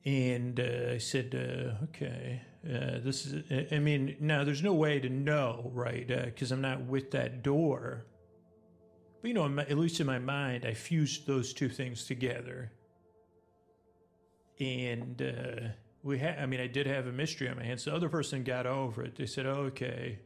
[0.07, 5.01] and uh, I said, uh, okay, uh, this is, I mean, now there's no way
[5.01, 6.09] to know, right?
[6.09, 8.07] Because I'm not with that door.
[9.23, 12.73] But, you know, at least in my mind, I fused those two things together.
[14.61, 15.69] and uh,
[16.03, 16.39] we had.
[16.39, 17.85] I mean, I did have a mystery on my hands.
[17.85, 19.17] The other person got over it.
[19.17, 20.21] They said, "Okay."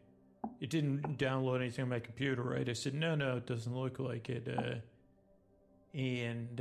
[0.60, 2.68] It didn't download anything on my computer, right?
[2.68, 4.76] I said, "No, no, it doesn't look like it." Uh,
[5.96, 6.60] and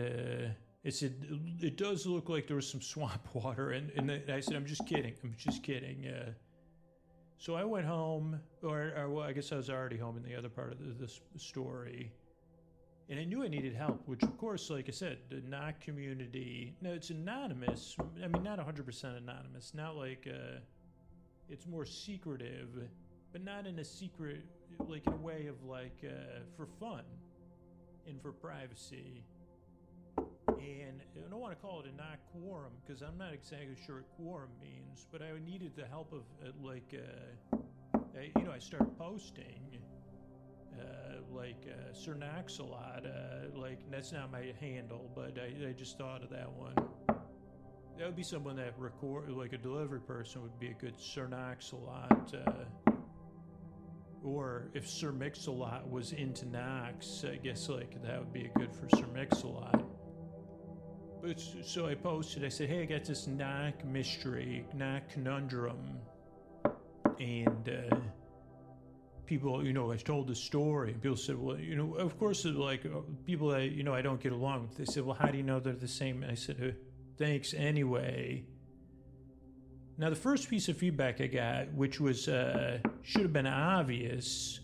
[0.83, 1.13] it said
[1.59, 4.85] it does look like there was some swamp water, and, and I said, "I'm just
[4.87, 5.13] kidding.
[5.23, 6.31] I'm just kidding." Uh,
[7.37, 10.35] so I went home, or, or well, I guess I was already home in the
[10.35, 12.11] other part of the, this story,
[13.09, 14.01] and I knew I needed help.
[14.05, 16.75] Which, of course, like I said, the knock community.
[16.81, 17.95] No, it's anonymous.
[18.23, 19.73] I mean, not 100% anonymous.
[19.73, 20.59] Not like uh,
[21.49, 22.69] it's more secretive,
[23.31, 24.45] but not in a secret,
[24.87, 27.03] like in a way of like uh, for fun
[28.07, 29.23] and for privacy.
[30.59, 33.97] And I don't want to call it a knock quorum because I'm not exactly sure
[33.97, 37.57] what quorum means, but I needed the help of uh, like, uh,
[38.17, 39.79] I, you know, I started posting.
[40.79, 43.03] Uh, like uh, Sir Knox a lot.
[43.05, 46.73] Uh, like that's not my handle, but I, I just thought of that one.
[47.97, 51.27] That would be someone that record, like a delivery person, would be a good Sir
[51.27, 52.33] Knox a lot.
[52.33, 52.91] Uh,
[54.23, 58.73] or if Sir Mix-a-Lot was into knocks, I guess like that would be a good
[58.73, 59.88] for Sir Mix-a-Lot.
[61.21, 62.45] But so I posted.
[62.45, 65.99] I said, "Hey, I got this knock mystery, knock conundrum,"
[67.19, 67.95] and uh,
[69.25, 72.45] people, you know, I told the story, and people said, "Well, you know, of course,
[72.45, 75.27] like uh, people that you know I don't get along with." They said, "Well, how
[75.27, 76.71] do you know they're the same?" I said, uh,
[77.17, 78.45] "Thanks anyway."
[79.97, 84.61] Now, the first piece of feedback I got, which was uh, should have been obvious,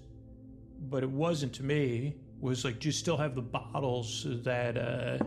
[0.79, 5.17] but it wasn't to me, was like, "Do you still have the bottles that?" Uh,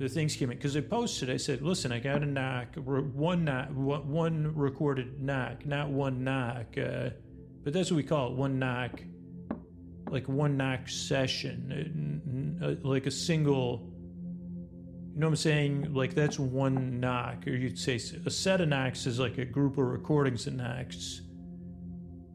[0.00, 1.28] the things came in because I posted.
[1.28, 6.78] I said, "Listen, I got a knock, one knock, one recorded knock, not one knock,
[6.78, 7.10] uh,
[7.62, 9.02] but that's what we call it, one knock,
[10.10, 13.92] like one knock session, uh, like a single."
[15.12, 15.92] You know what I'm saying?
[15.92, 19.76] Like that's one knock, or you'd say a set of knocks is like a group
[19.76, 21.20] of recordings of knocks.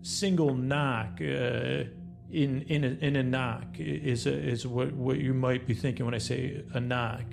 [0.03, 1.19] Single knock.
[1.19, 1.85] Uh,
[2.31, 6.05] in in a, in a knock is a, is what what you might be thinking
[6.05, 7.23] when I say a knock.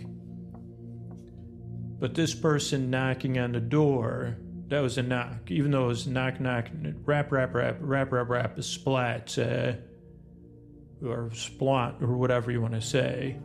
[2.02, 4.36] But this person knocking on the door,
[4.66, 5.48] that was a knock.
[5.52, 6.66] Even though it was knock, knock,
[7.04, 9.74] rap, rap, rap, rap, rap, rap, splat, uh,
[11.06, 13.36] or splot, or whatever you want to say.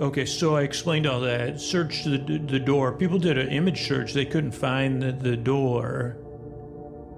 [0.00, 1.60] Okay, so I explained all that.
[1.60, 2.90] Searched the, the door.
[2.90, 4.12] People did an image search.
[4.12, 6.16] They couldn't find the, the door.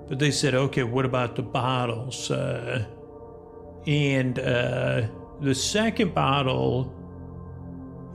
[0.06, 2.30] But they said, okay, what about the bottles?
[2.30, 2.84] Uh,
[3.86, 5.06] and uh,
[5.40, 6.92] the second bottle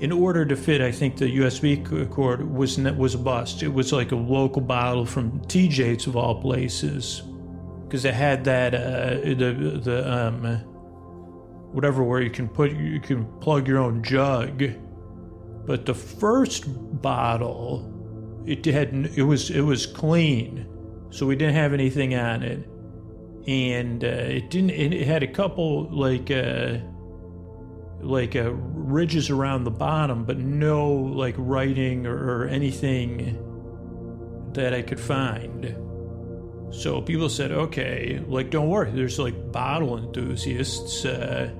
[0.01, 3.61] in order to fit, I think the USB cord was was a bust.
[3.61, 7.21] It was like a local bottle from TJ's of all places,
[7.83, 10.43] because it had that uh, the the um,
[11.71, 14.63] whatever where you can put you can plug your own jug.
[15.67, 16.63] But the first
[16.99, 20.65] bottle, it had it was it was clean,
[21.11, 22.67] so we didn't have anything on it,
[23.47, 24.71] and uh, it didn't.
[24.71, 26.31] It had a couple like.
[26.31, 26.79] Uh,
[28.03, 28.51] like uh,
[28.91, 33.37] ridges around the bottom, but no like writing or, or anything
[34.53, 35.75] that I could find.
[36.71, 41.05] So people said, okay, like don't worry, there's like bottle enthusiasts.
[41.05, 41.51] Uh,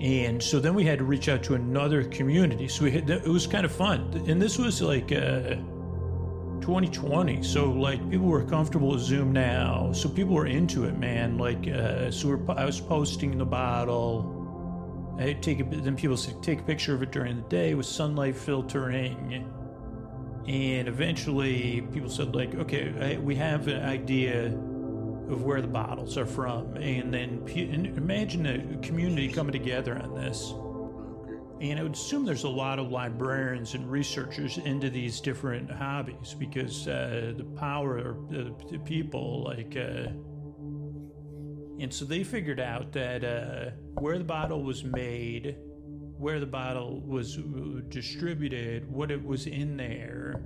[0.00, 2.68] and so then we had to reach out to another community.
[2.68, 4.24] So we had, it was kind of fun.
[4.28, 5.56] And this was like uh,
[6.60, 7.42] 2020.
[7.42, 9.92] So like people were comfortable with Zoom now.
[9.92, 11.38] So people were into it, man.
[11.38, 14.43] Like, uh, so I was posting the bottle
[15.18, 17.86] I take a, then people say, take a picture of it during the day with
[17.86, 19.50] sunlight filtering.
[20.46, 26.26] And eventually people said, like, okay, we have an idea of where the bottles are
[26.26, 26.76] from.
[26.76, 27.46] And then
[27.96, 30.52] imagine a community coming together on this.
[31.60, 36.34] And I would assume there's a lot of librarians and researchers into these different hobbies
[36.38, 40.08] because uh, the power of the people, like, uh,
[41.80, 45.56] and so they figured out that uh, where the bottle was made,
[46.18, 47.36] where the bottle was
[47.88, 50.42] distributed, what it was in there,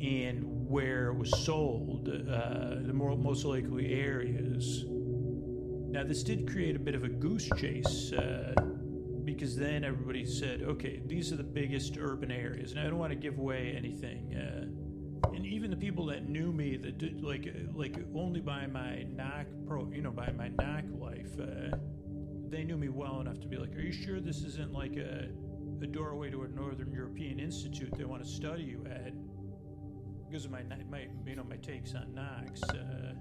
[0.00, 4.84] and where it was sold, uh, the more, most likely areas.
[4.86, 8.54] Now, this did create a bit of a goose chase uh,
[9.24, 12.72] because then everybody said, okay, these are the biggest urban areas.
[12.72, 14.83] And I don't want to give away anything uh,
[15.32, 19.46] and even the people that knew me that did like like only by my knock
[19.66, 21.76] pro you know by my knock life uh,
[22.48, 25.28] they knew me well enough to be like are you sure this isn't like a,
[25.82, 27.92] a doorway to a northern european institute?
[27.96, 29.12] They want to study you at
[30.28, 33.14] because of my my you know my takes on knocks uh,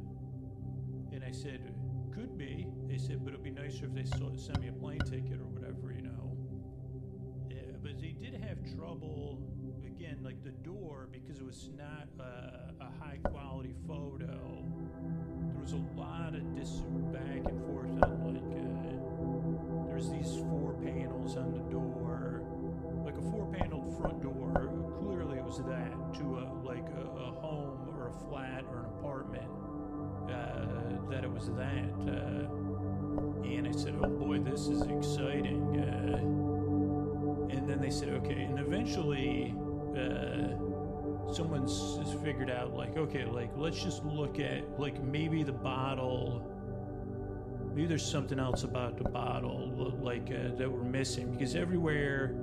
[1.12, 1.74] and i said
[2.14, 2.68] could be.
[2.88, 5.92] They said but it'd be nicer if they send me a plane ticket or whatever
[5.92, 6.38] you know.
[7.50, 9.42] Yeah but they did have trouble
[10.04, 14.66] again, like the door because it was not uh, a high quality photo.
[15.54, 16.82] There was a lot of dis
[17.14, 22.44] back and forth on like uh, there's these four panels on the door,
[23.06, 24.74] like a four paneled front door.
[25.00, 28.86] Clearly, it was that to a like a, a home or a flat or an
[29.00, 29.50] apartment.
[30.30, 31.94] Uh, that it was that.
[32.12, 32.50] Uh,
[33.48, 38.60] and I said, "Oh boy, this is exciting." Uh, and then they said, "Okay." And
[38.60, 39.56] eventually,
[39.98, 45.54] uh, someone's has figured out, like, okay, like let's just look at like maybe the
[45.54, 46.50] bottle.
[47.70, 52.36] Maybe there's something else about the bottle, like uh, that we're missing, because everywhere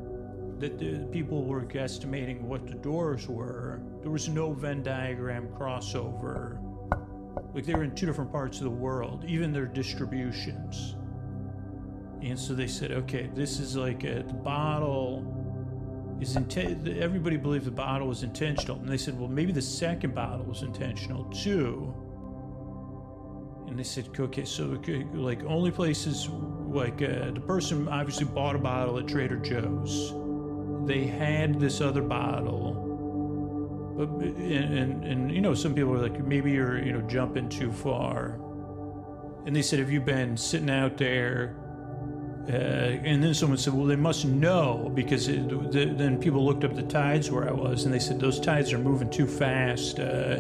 [0.58, 6.58] that the people were guesstimating what the doors were, there was no Venn diagram crossover.
[7.54, 10.96] Like they were in two different parts of the world, even their distributions.
[12.22, 15.39] And so they said, okay, this is like a, the bottle
[16.20, 16.86] is intent.
[16.88, 20.62] Everybody believed the bottle was intentional, and they said, well, maybe the second bottle was
[20.62, 21.94] intentional too.
[23.68, 24.80] And they said, okay, so
[25.14, 26.28] like only places
[26.68, 30.14] like uh, the person obviously bought a bottle at Trader Joe's.
[30.86, 32.90] They had this other bottle
[34.00, 37.48] but and, and, and you know some people are like maybe you're you know jumping
[37.50, 38.40] too far
[39.44, 41.59] and they said have you been sitting out there
[42.48, 46.64] uh, and then someone said well they must know because it, the, then people looked
[46.64, 50.00] up the tides where i was and they said those tides are moving too fast
[50.00, 50.36] uh,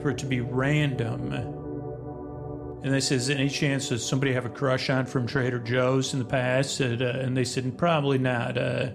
[0.00, 4.50] for it to be random and they said is any chance that somebody have a
[4.50, 8.58] crush on from trader joe's in the past and, uh, and they said probably not
[8.58, 8.90] uh,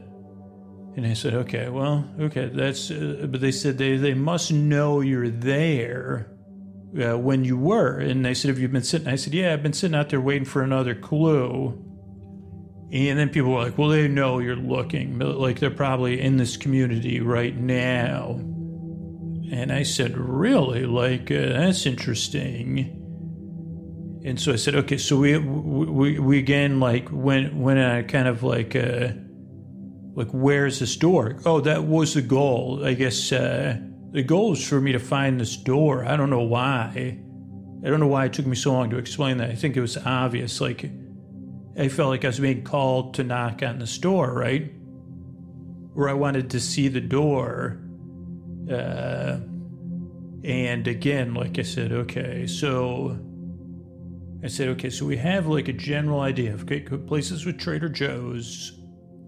[0.95, 5.01] and I said, okay, well, okay, that's, uh, but they said they, they must know
[5.01, 6.31] you're there
[7.01, 7.97] uh, when you were.
[7.97, 9.07] And they said, have you been sitting?
[9.07, 11.83] I said, yeah, I've been sitting out there waiting for another clue.
[12.93, 15.17] And then people were like, well, they know you're looking.
[15.17, 18.39] Like they're probably in this community right now.
[19.51, 20.85] And I said, really?
[20.85, 22.99] Like, uh, that's interesting.
[24.23, 28.27] And so I said, okay, so we, we, we again, like, went, when I kind
[28.27, 29.09] of like, uh,
[30.15, 33.75] like where's this door oh that was the goal i guess uh,
[34.11, 36.91] the goal was for me to find this door i don't know why
[37.83, 39.81] i don't know why it took me so long to explain that i think it
[39.81, 40.87] was obvious like
[41.77, 44.71] i felt like i was being called to knock on this door right
[45.93, 47.79] where i wanted to see the door
[48.71, 49.37] uh,
[50.43, 53.17] and again like i said okay so
[54.43, 56.65] i said okay so we have like a general idea of
[57.07, 58.79] places with trader joe's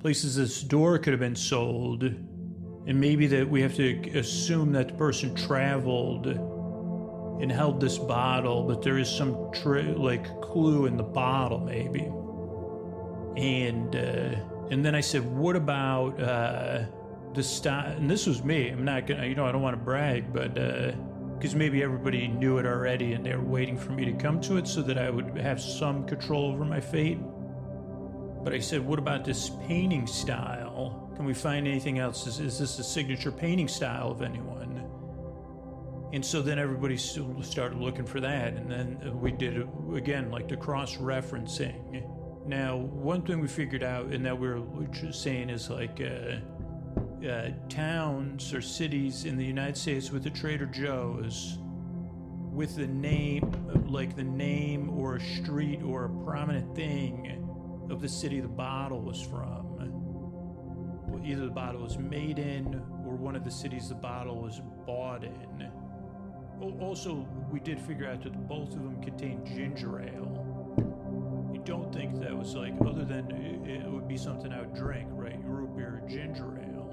[0.06, 4.90] places this door could have been sold, and maybe that we have to assume that
[4.90, 10.96] the person traveled and held this bottle, but there is some tra- like clue in
[10.96, 12.08] the bottle, maybe.
[13.38, 14.36] And uh,
[14.72, 16.86] and then I said, what about uh,
[17.34, 17.92] the style?
[17.92, 18.70] And this was me.
[18.70, 22.28] I'm not gonna, you know, I don't want to brag, but because uh, maybe everybody
[22.28, 24.98] knew it already and they were waiting for me to come to it so that
[24.98, 27.20] I would have some control over my fate.
[28.44, 31.12] But I said, what about this painting style?
[31.16, 32.28] Can we find anything else?
[32.28, 34.66] Is, is this a signature painting style of anyone?
[36.14, 38.54] And so then everybody started looking for that.
[38.54, 42.08] And then we did, again, like the cross referencing.
[42.48, 44.62] Now, one thing we figured out, and that we are
[45.12, 50.68] saying is like uh, uh, towns or cities in the United States with a Trader
[50.68, 51.58] Joe's
[52.52, 53.52] with the name,
[53.88, 57.42] like the name or a street or a prominent thing
[57.90, 59.64] of the city the bottle was from.
[61.26, 65.24] Either the bottle was made in or one of the cities the bottle was bought
[65.24, 65.72] in.
[66.80, 70.25] Also, we did figure out that both of them contain ginger ale.
[71.66, 73.32] Don't think that was like, other than
[73.66, 75.40] it would be something I would drink, right?
[75.44, 76.86] Root beer, ginger ale.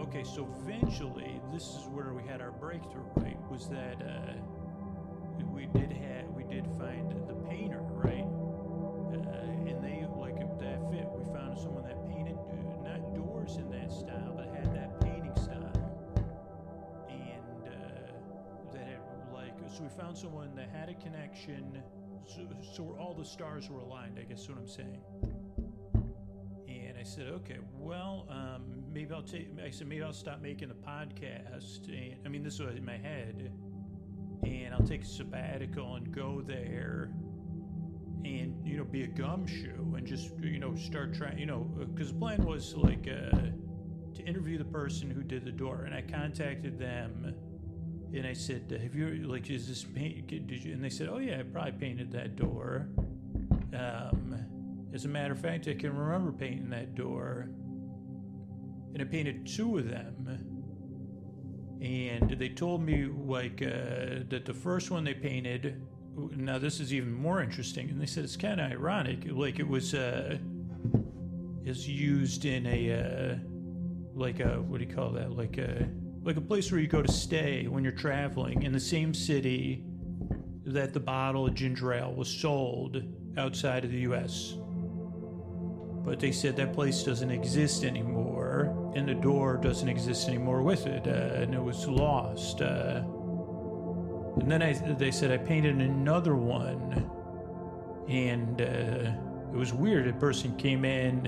[0.00, 3.36] Okay, so eventually, this is where we had our breakthrough, right?
[3.50, 4.32] Was that uh,
[5.52, 8.24] we did have we did find the painter, right?
[9.12, 11.06] Uh, and they like that fit.
[11.12, 15.34] We found someone that painted uh, not doors in that style, but had that painting
[15.36, 15.72] style,
[17.08, 19.00] and uh, that had
[19.32, 21.82] like so we found someone that had a connection,
[22.26, 24.18] so, so all the stars were aligned.
[24.18, 25.00] I guess what I'm saying.
[26.68, 28.62] And I said, okay, well, um,
[28.92, 29.48] maybe I'll take.
[29.64, 31.88] I said maybe I'll stop making the podcast.
[31.88, 33.52] And I mean, this was in my head,
[34.42, 37.10] and I'll take a sabbatical and go there
[38.24, 42.12] and you know be a gumshoe and just you know start trying you know because
[42.12, 43.36] the plan was like uh,
[44.14, 47.34] to interview the person who did the door and i contacted them
[48.14, 51.18] and i said have you like is this paint did you and they said oh
[51.18, 52.88] yeah i probably painted that door
[53.74, 54.36] um,
[54.92, 57.48] As a matter of fact, I can remember painting that door.
[58.92, 60.38] And I painted two of them.
[61.80, 65.82] And they told me, like, uh, that the first one they painted,
[66.16, 67.90] now this is even more interesting.
[67.90, 69.26] And they said it's kind of ironic.
[69.28, 70.38] Like, it was, uh,
[71.64, 73.36] is used in a, uh,
[74.14, 75.32] like a, what do you call that?
[75.32, 75.88] Like a,
[76.24, 79.84] like a place where you go to stay when you're traveling in the same city
[80.64, 83.02] that the bottle of ginger ale was sold
[83.36, 84.54] outside of the US.
[86.02, 90.86] But they said that place doesn't exist anymore, and the door doesn't exist anymore with
[90.86, 92.62] it, uh, and it was lost.
[92.62, 93.02] Uh,
[94.40, 97.10] and then I, they said I painted another one,
[98.08, 100.08] and uh, it was weird.
[100.08, 101.26] A person came in,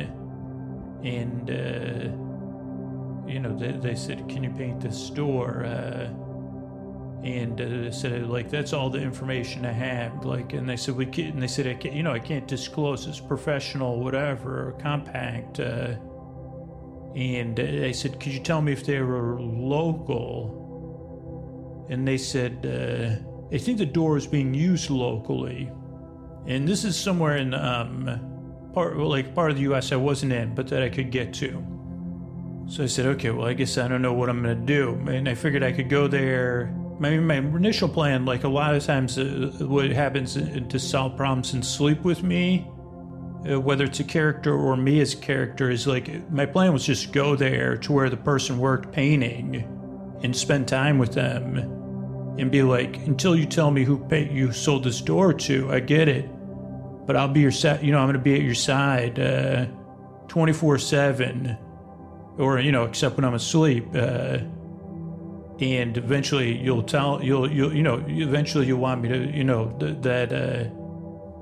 [1.05, 2.26] and uh,
[3.27, 6.09] you know they, they, said, "Can you paint this door?" Uh,
[7.25, 10.25] and uh, said like that's all the information I have.
[10.25, 11.35] Like, and they said we can't.
[11.35, 15.61] And they said I can't, you know I can't disclose it's professional, whatever, or compact.
[15.61, 15.97] Uh,
[17.17, 20.65] and I said, could you tell me if they were local?
[21.89, 23.17] And they said, uh,
[23.55, 25.71] I think the door is being used locally,
[26.47, 29.93] and this is somewhere in um, part like part of the U.S.
[29.93, 31.76] I wasn't in, but that I could get to.
[32.69, 34.95] So I said, okay, well, I guess I don't know what I'm going to do.
[35.09, 38.85] And I figured I could go there my, my initial plan, like a lot of
[38.85, 42.67] times, uh, what happens to solve problems and sleep with me,
[43.51, 47.13] uh, whether it's a character or me as character, is like my plan was just
[47.13, 49.69] go there to where the person worked painting
[50.23, 51.57] and spend time with them
[52.39, 55.81] and be like, until you tell me who pay, you sold this door to, I
[55.81, 56.29] get it,
[57.07, 57.85] but I'll be your set.
[57.85, 59.67] You know, I'm going to be at your side, uh,
[60.29, 61.59] twenty four seven,
[62.39, 63.87] or you know, except when I'm asleep.
[63.95, 64.39] Uh,
[65.61, 69.75] and eventually you'll tell you'll you you know eventually you want me to you know
[69.81, 70.65] th- that uh,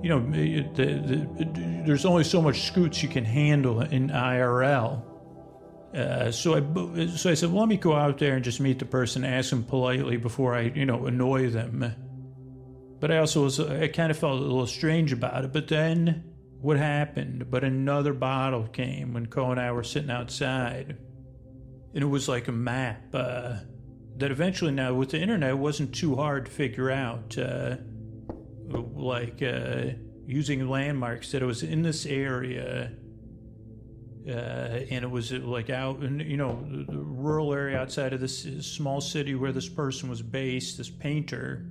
[0.02, 5.02] you know the, the, there's only so much scoots you can handle in IRL.
[5.94, 8.78] Uh, so I so I said, well, let me go out there and just meet
[8.78, 11.94] the person, ask them politely before I you know annoy them.
[13.00, 15.52] But I also was I kind of felt a little strange about it.
[15.52, 16.33] But then
[16.64, 17.50] what happened?
[17.50, 20.96] But another bottle came when Cole and I were sitting outside,
[21.92, 23.02] and it was like a map.
[23.12, 23.56] Uh,
[24.16, 27.76] that eventually now with the internet wasn't too hard to figure out uh,
[28.94, 29.90] like uh,
[30.24, 32.92] using landmarks that it was in this area
[34.26, 38.20] uh, and it was uh, like out in you know the rural area outside of
[38.20, 41.66] this small city where this person was based this painter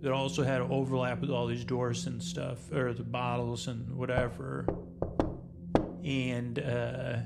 [0.00, 3.96] that also had an overlap with all these doors and stuff or the bottles and
[3.96, 4.66] whatever.
[6.04, 7.16] And uh,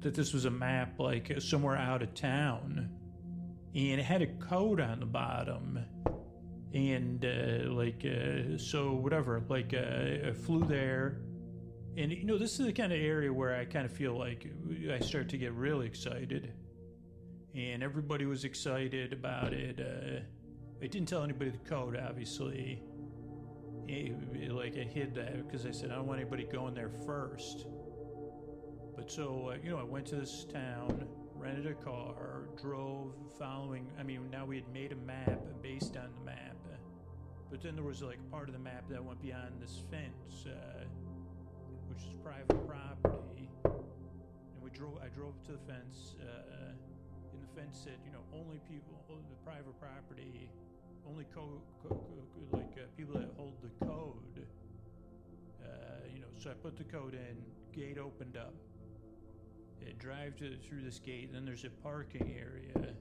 [0.00, 2.90] that this was a map like somewhere out of town.
[3.74, 5.78] And it had a code on the bottom.
[6.74, 11.22] And uh, like uh, so whatever like uh, I flew there.
[11.96, 14.46] And you know this is the kind of area where i kind of feel like
[14.92, 16.52] i start to get really excited.
[17.54, 19.80] And everybody was excited about it
[20.80, 22.82] uh, i didn't tell anybody the code obviously
[23.88, 26.90] it, it, like i hid that because i said i don't want anybody going there
[27.06, 27.66] first
[28.96, 31.06] but so uh, you know i went to this town
[31.40, 33.86] rented a car, drove following.
[33.98, 36.56] I mean, now we had made a map based on the map,
[37.50, 40.84] but then there was like part of the map that went beyond this fence, uh,
[41.88, 43.48] which is private property.
[43.64, 44.98] And we drove.
[45.02, 46.76] I drove to the fence, uh,
[47.32, 50.50] and the fence said, you know, only people, the private property,
[51.10, 54.46] only co- co- co- like uh, people that hold the code.
[55.62, 55.66] Uh,
[56.14, 57.36] you know, so I put the code in.
[57.72, 58.54] Gate opened up
[60.00, 62.94] drive to, through this gate, then there's a parking area.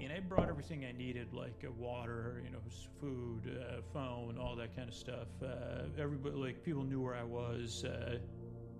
[0.00, 2.58] And I brought everything I needed, like uh, water, you know,
[3.00, 5.28] food, uh, phone, all that kind of stuff.
[5.42, 7.84] Uh, everybody, like, people knew where I was.
[7.84, 8.18] Uh,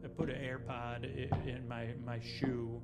[0.05, 2.81] I put an AirPod in, in my, my shoe.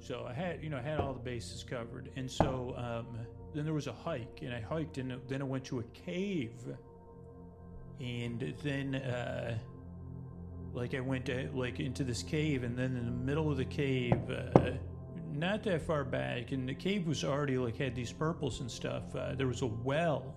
[0.00, 2.10] So I had, you know, I had all the bases covered.
[2.16, 3.18] And so um,
[3.54, 6.52] then there was a hike, and I hiked, and then I went to a cave.
[8.00, 9.58] And then uh,
[10.72, 13.64] like I went to, like into this cave, and then in the middle of the
[13.64, 14.70] cave, uh,
[15.32, 19.14] not that far back, and the cave was already like had these purples and stuff.
[19.14, 20.34] Uh, there was a well,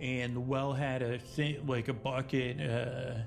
[0.00, 3.20] and the well had a thing like a bucket uh,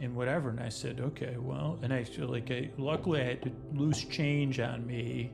[0.00, 0.50] and whatever.
[0.50, 4.86] And I said, okay, well, and I like I luckily I had loose change on
[4.86, 5.32] me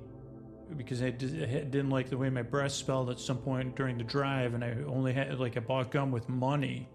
[0.77, 4.05] because I, did, not like the way my breath smelled at some point during the
[4.05, 6.89] drive, and I only had like I bought gum with money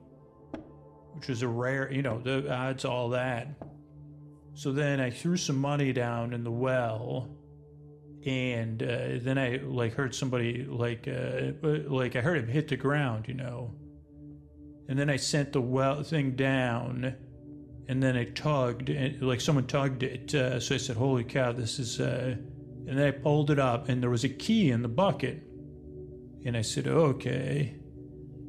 [1.19, 3.49] which was a rare, you know, the odds, all that.
[4.53, 7.27] So then I threw some money down in the well,
[8.25, 12.77] and uh, then I like heard somebody like uh, like I heard him hit the
[12.77, 13.73] ground, you know,
[14.87, 17.15] and then I sent the well thing down,
[17.89, 20.33] and then I tugged, like someone tugged it.
[20.33, 22.35] Uh, so I said, "Holy cow, this is." Uh,
[22.87, 25.43] and then I pulled it up, and there was a key in the bucket,
[26.45, 27.75] and I said, "Okay."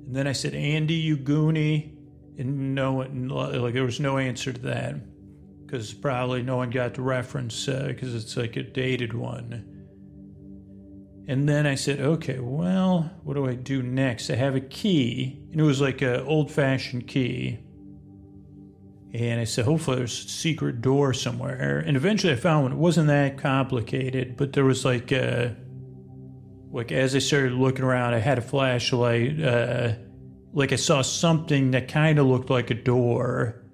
[0.06, 1.92] And then I said, "Andy, you goonie,"
[2.38, 4.96] and no one, like there was no answer to that,
[5.64, 9.80] because probably no one got the reference, because uh, it's like a dated one.
[11.28, 14.30] And then I said, okay, well, what do I do next?
[14.30, 17.60] I have a key, and it was like an old fashioned key.
[19.12, 21.82] And I said, hopefully there's a secret door somewhere.
[21.84, 22.72] And eventually I found one.
[22.72, 25.56] It wasn't that complicated, but there was like a,
[26.70, 29.42] like as I started looking around, I had a flashlight.
[29.42, 29.94] Uh,
[30.52, 33.64] like I saw something that kind of looked like a door.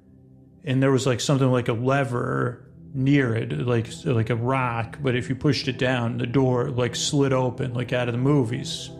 [0.64, 4.98] And there was like something like a lever near it, like like a rock.
[5.02, 8.18] But if you pushed it down, the door like slid open, like out of the
[8.18, 8.90] movies.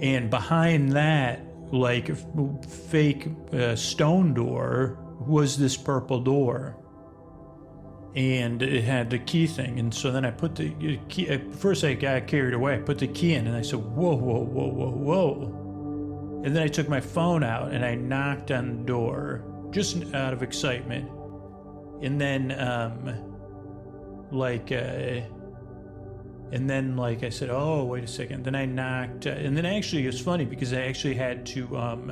[0.00, 1.40] And behind that,
[1.72, 2.10] like
[2.66, 6.76] fake uh, stone door, was this purple door.
[8.14, 11.28] And it had the key thing, and so then I put the key.
[11.28, 12.76] At first, I got carried away.
[12.76, 16.62] I put the key in, and I said, "Whoa, whoa, whoa, whoa, whoa!" And then
[16.62, 21.10] I took my phone out and I knocked on the door, just out of excitement
[22.02, 23.14] and then um
[24.30, 25.20] like uh
[26.52, 29.64] and then like i said oh wait a second then i knocked uh, and then
[29.64, 32.10] actually it was funny because i actually had to um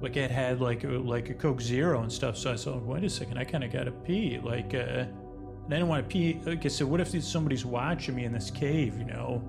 [0.00, 3.04] like i had like a, like a coke zero and stuff so i said wait
[3.04, 6.40] a second i kind of gotta pee like uh and i didn't want to pee
[6.44, 9.42] like i said what if somebody's watching me in this cave you know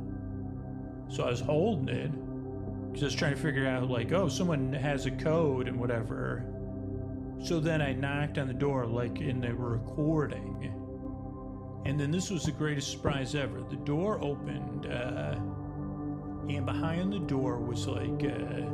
[1.10, 2.12] so i was holding it
[2.88, 6.46] because i was trying to figure out like oh someone has a code and whatever
[7.44, 10.72] so then I knocked on the door like in the recording.
[11.86, 13.64] And then this was the greatest surprise ever.
[13.68, 15.36] The door opened, uh,
[16.48, 18.70] and behind the door was like, uh,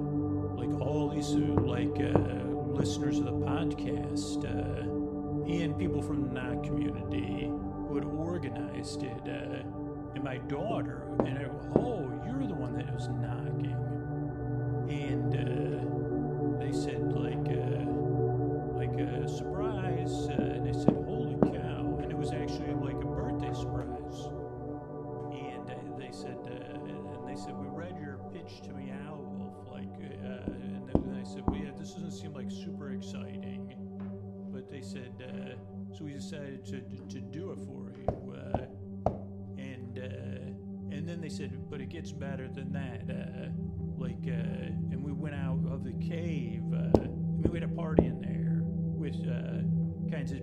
[0.57, 4.81] like all these uh, like uh, listeners of the podcast uh,
[5.51, 7.51] and people from the knock community
[7.87, 9.21] who had organized it.
[9.25, 9.63] Uh,
[10.15, 11.45] and my daughter, and I,
[11.79, 13.77] oh, you're the one that was knocking,
[14.89, 15.35] and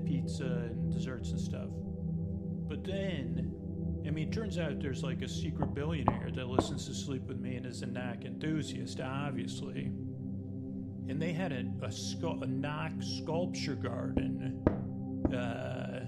[0.05, 1.68] pizza and desserts and stuff.
[2.68, 3.53] But then,
[4.07, 7.57] I mean, turns out there's like a secret billionaire that listens to Sleep With Me
[7.57, 9.93] and is a knock enthusiast, obviously.
[11.09, 14.62] And they had a, a, scu- a knock sculpture garden,
[15.35, 16.01] uh,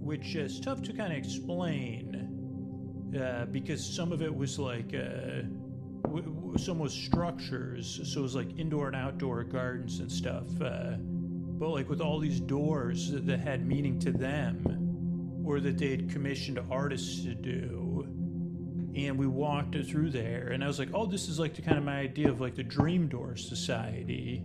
[0.00, 4.94] which is tough to kind of explain uh, because some of it was like.
[4.94, 5.42] Uh,
[6.58, 10.44] some was structures, so it was like indoor and outdoor gardens and stuff.
[10.60, 10.96] Uh,
[11.58, 16.10] but like with all these doors that, had meaning to them or that they had
[16.10, 18.06] commissioned artists to do
[18.94, 21.78] and we walked through there and i was like oh this is like the kind
[21.78, 24.42] of my idea of like the dream door society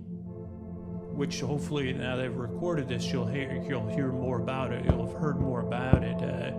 [1.14, 4.86] which hopefully now that i've recorded this you'll hear you'll hear more about it.
[4.86, 6.56] You'll have heard more about it uh,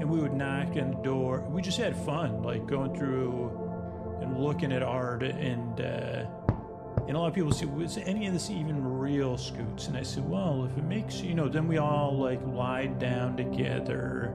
[0.00, 1.46] and we would knock on the door.
[1.48, 6.24] We just had fun like going through and looking at art and uh,
[7.08, 9.88] and a lot of people say, was any of this even real, Scoots?
[9.88, 13.36] And I said, well, if it makes, you know, then we all like lied down
[13.36, 14.34] together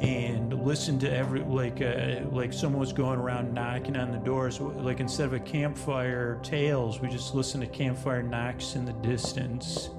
[0.00, 4.60] and listened to every, like, uh, like someone was going around knocking on the doors.
[4.60, 9.90] Like instead of a campfire tales, we just listened to campfire knocks in the distance.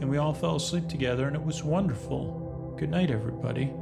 [0.00, 2.74] And we all fell asleep together and it was wonderful.
[2.78, 3.72] Good night, everybody.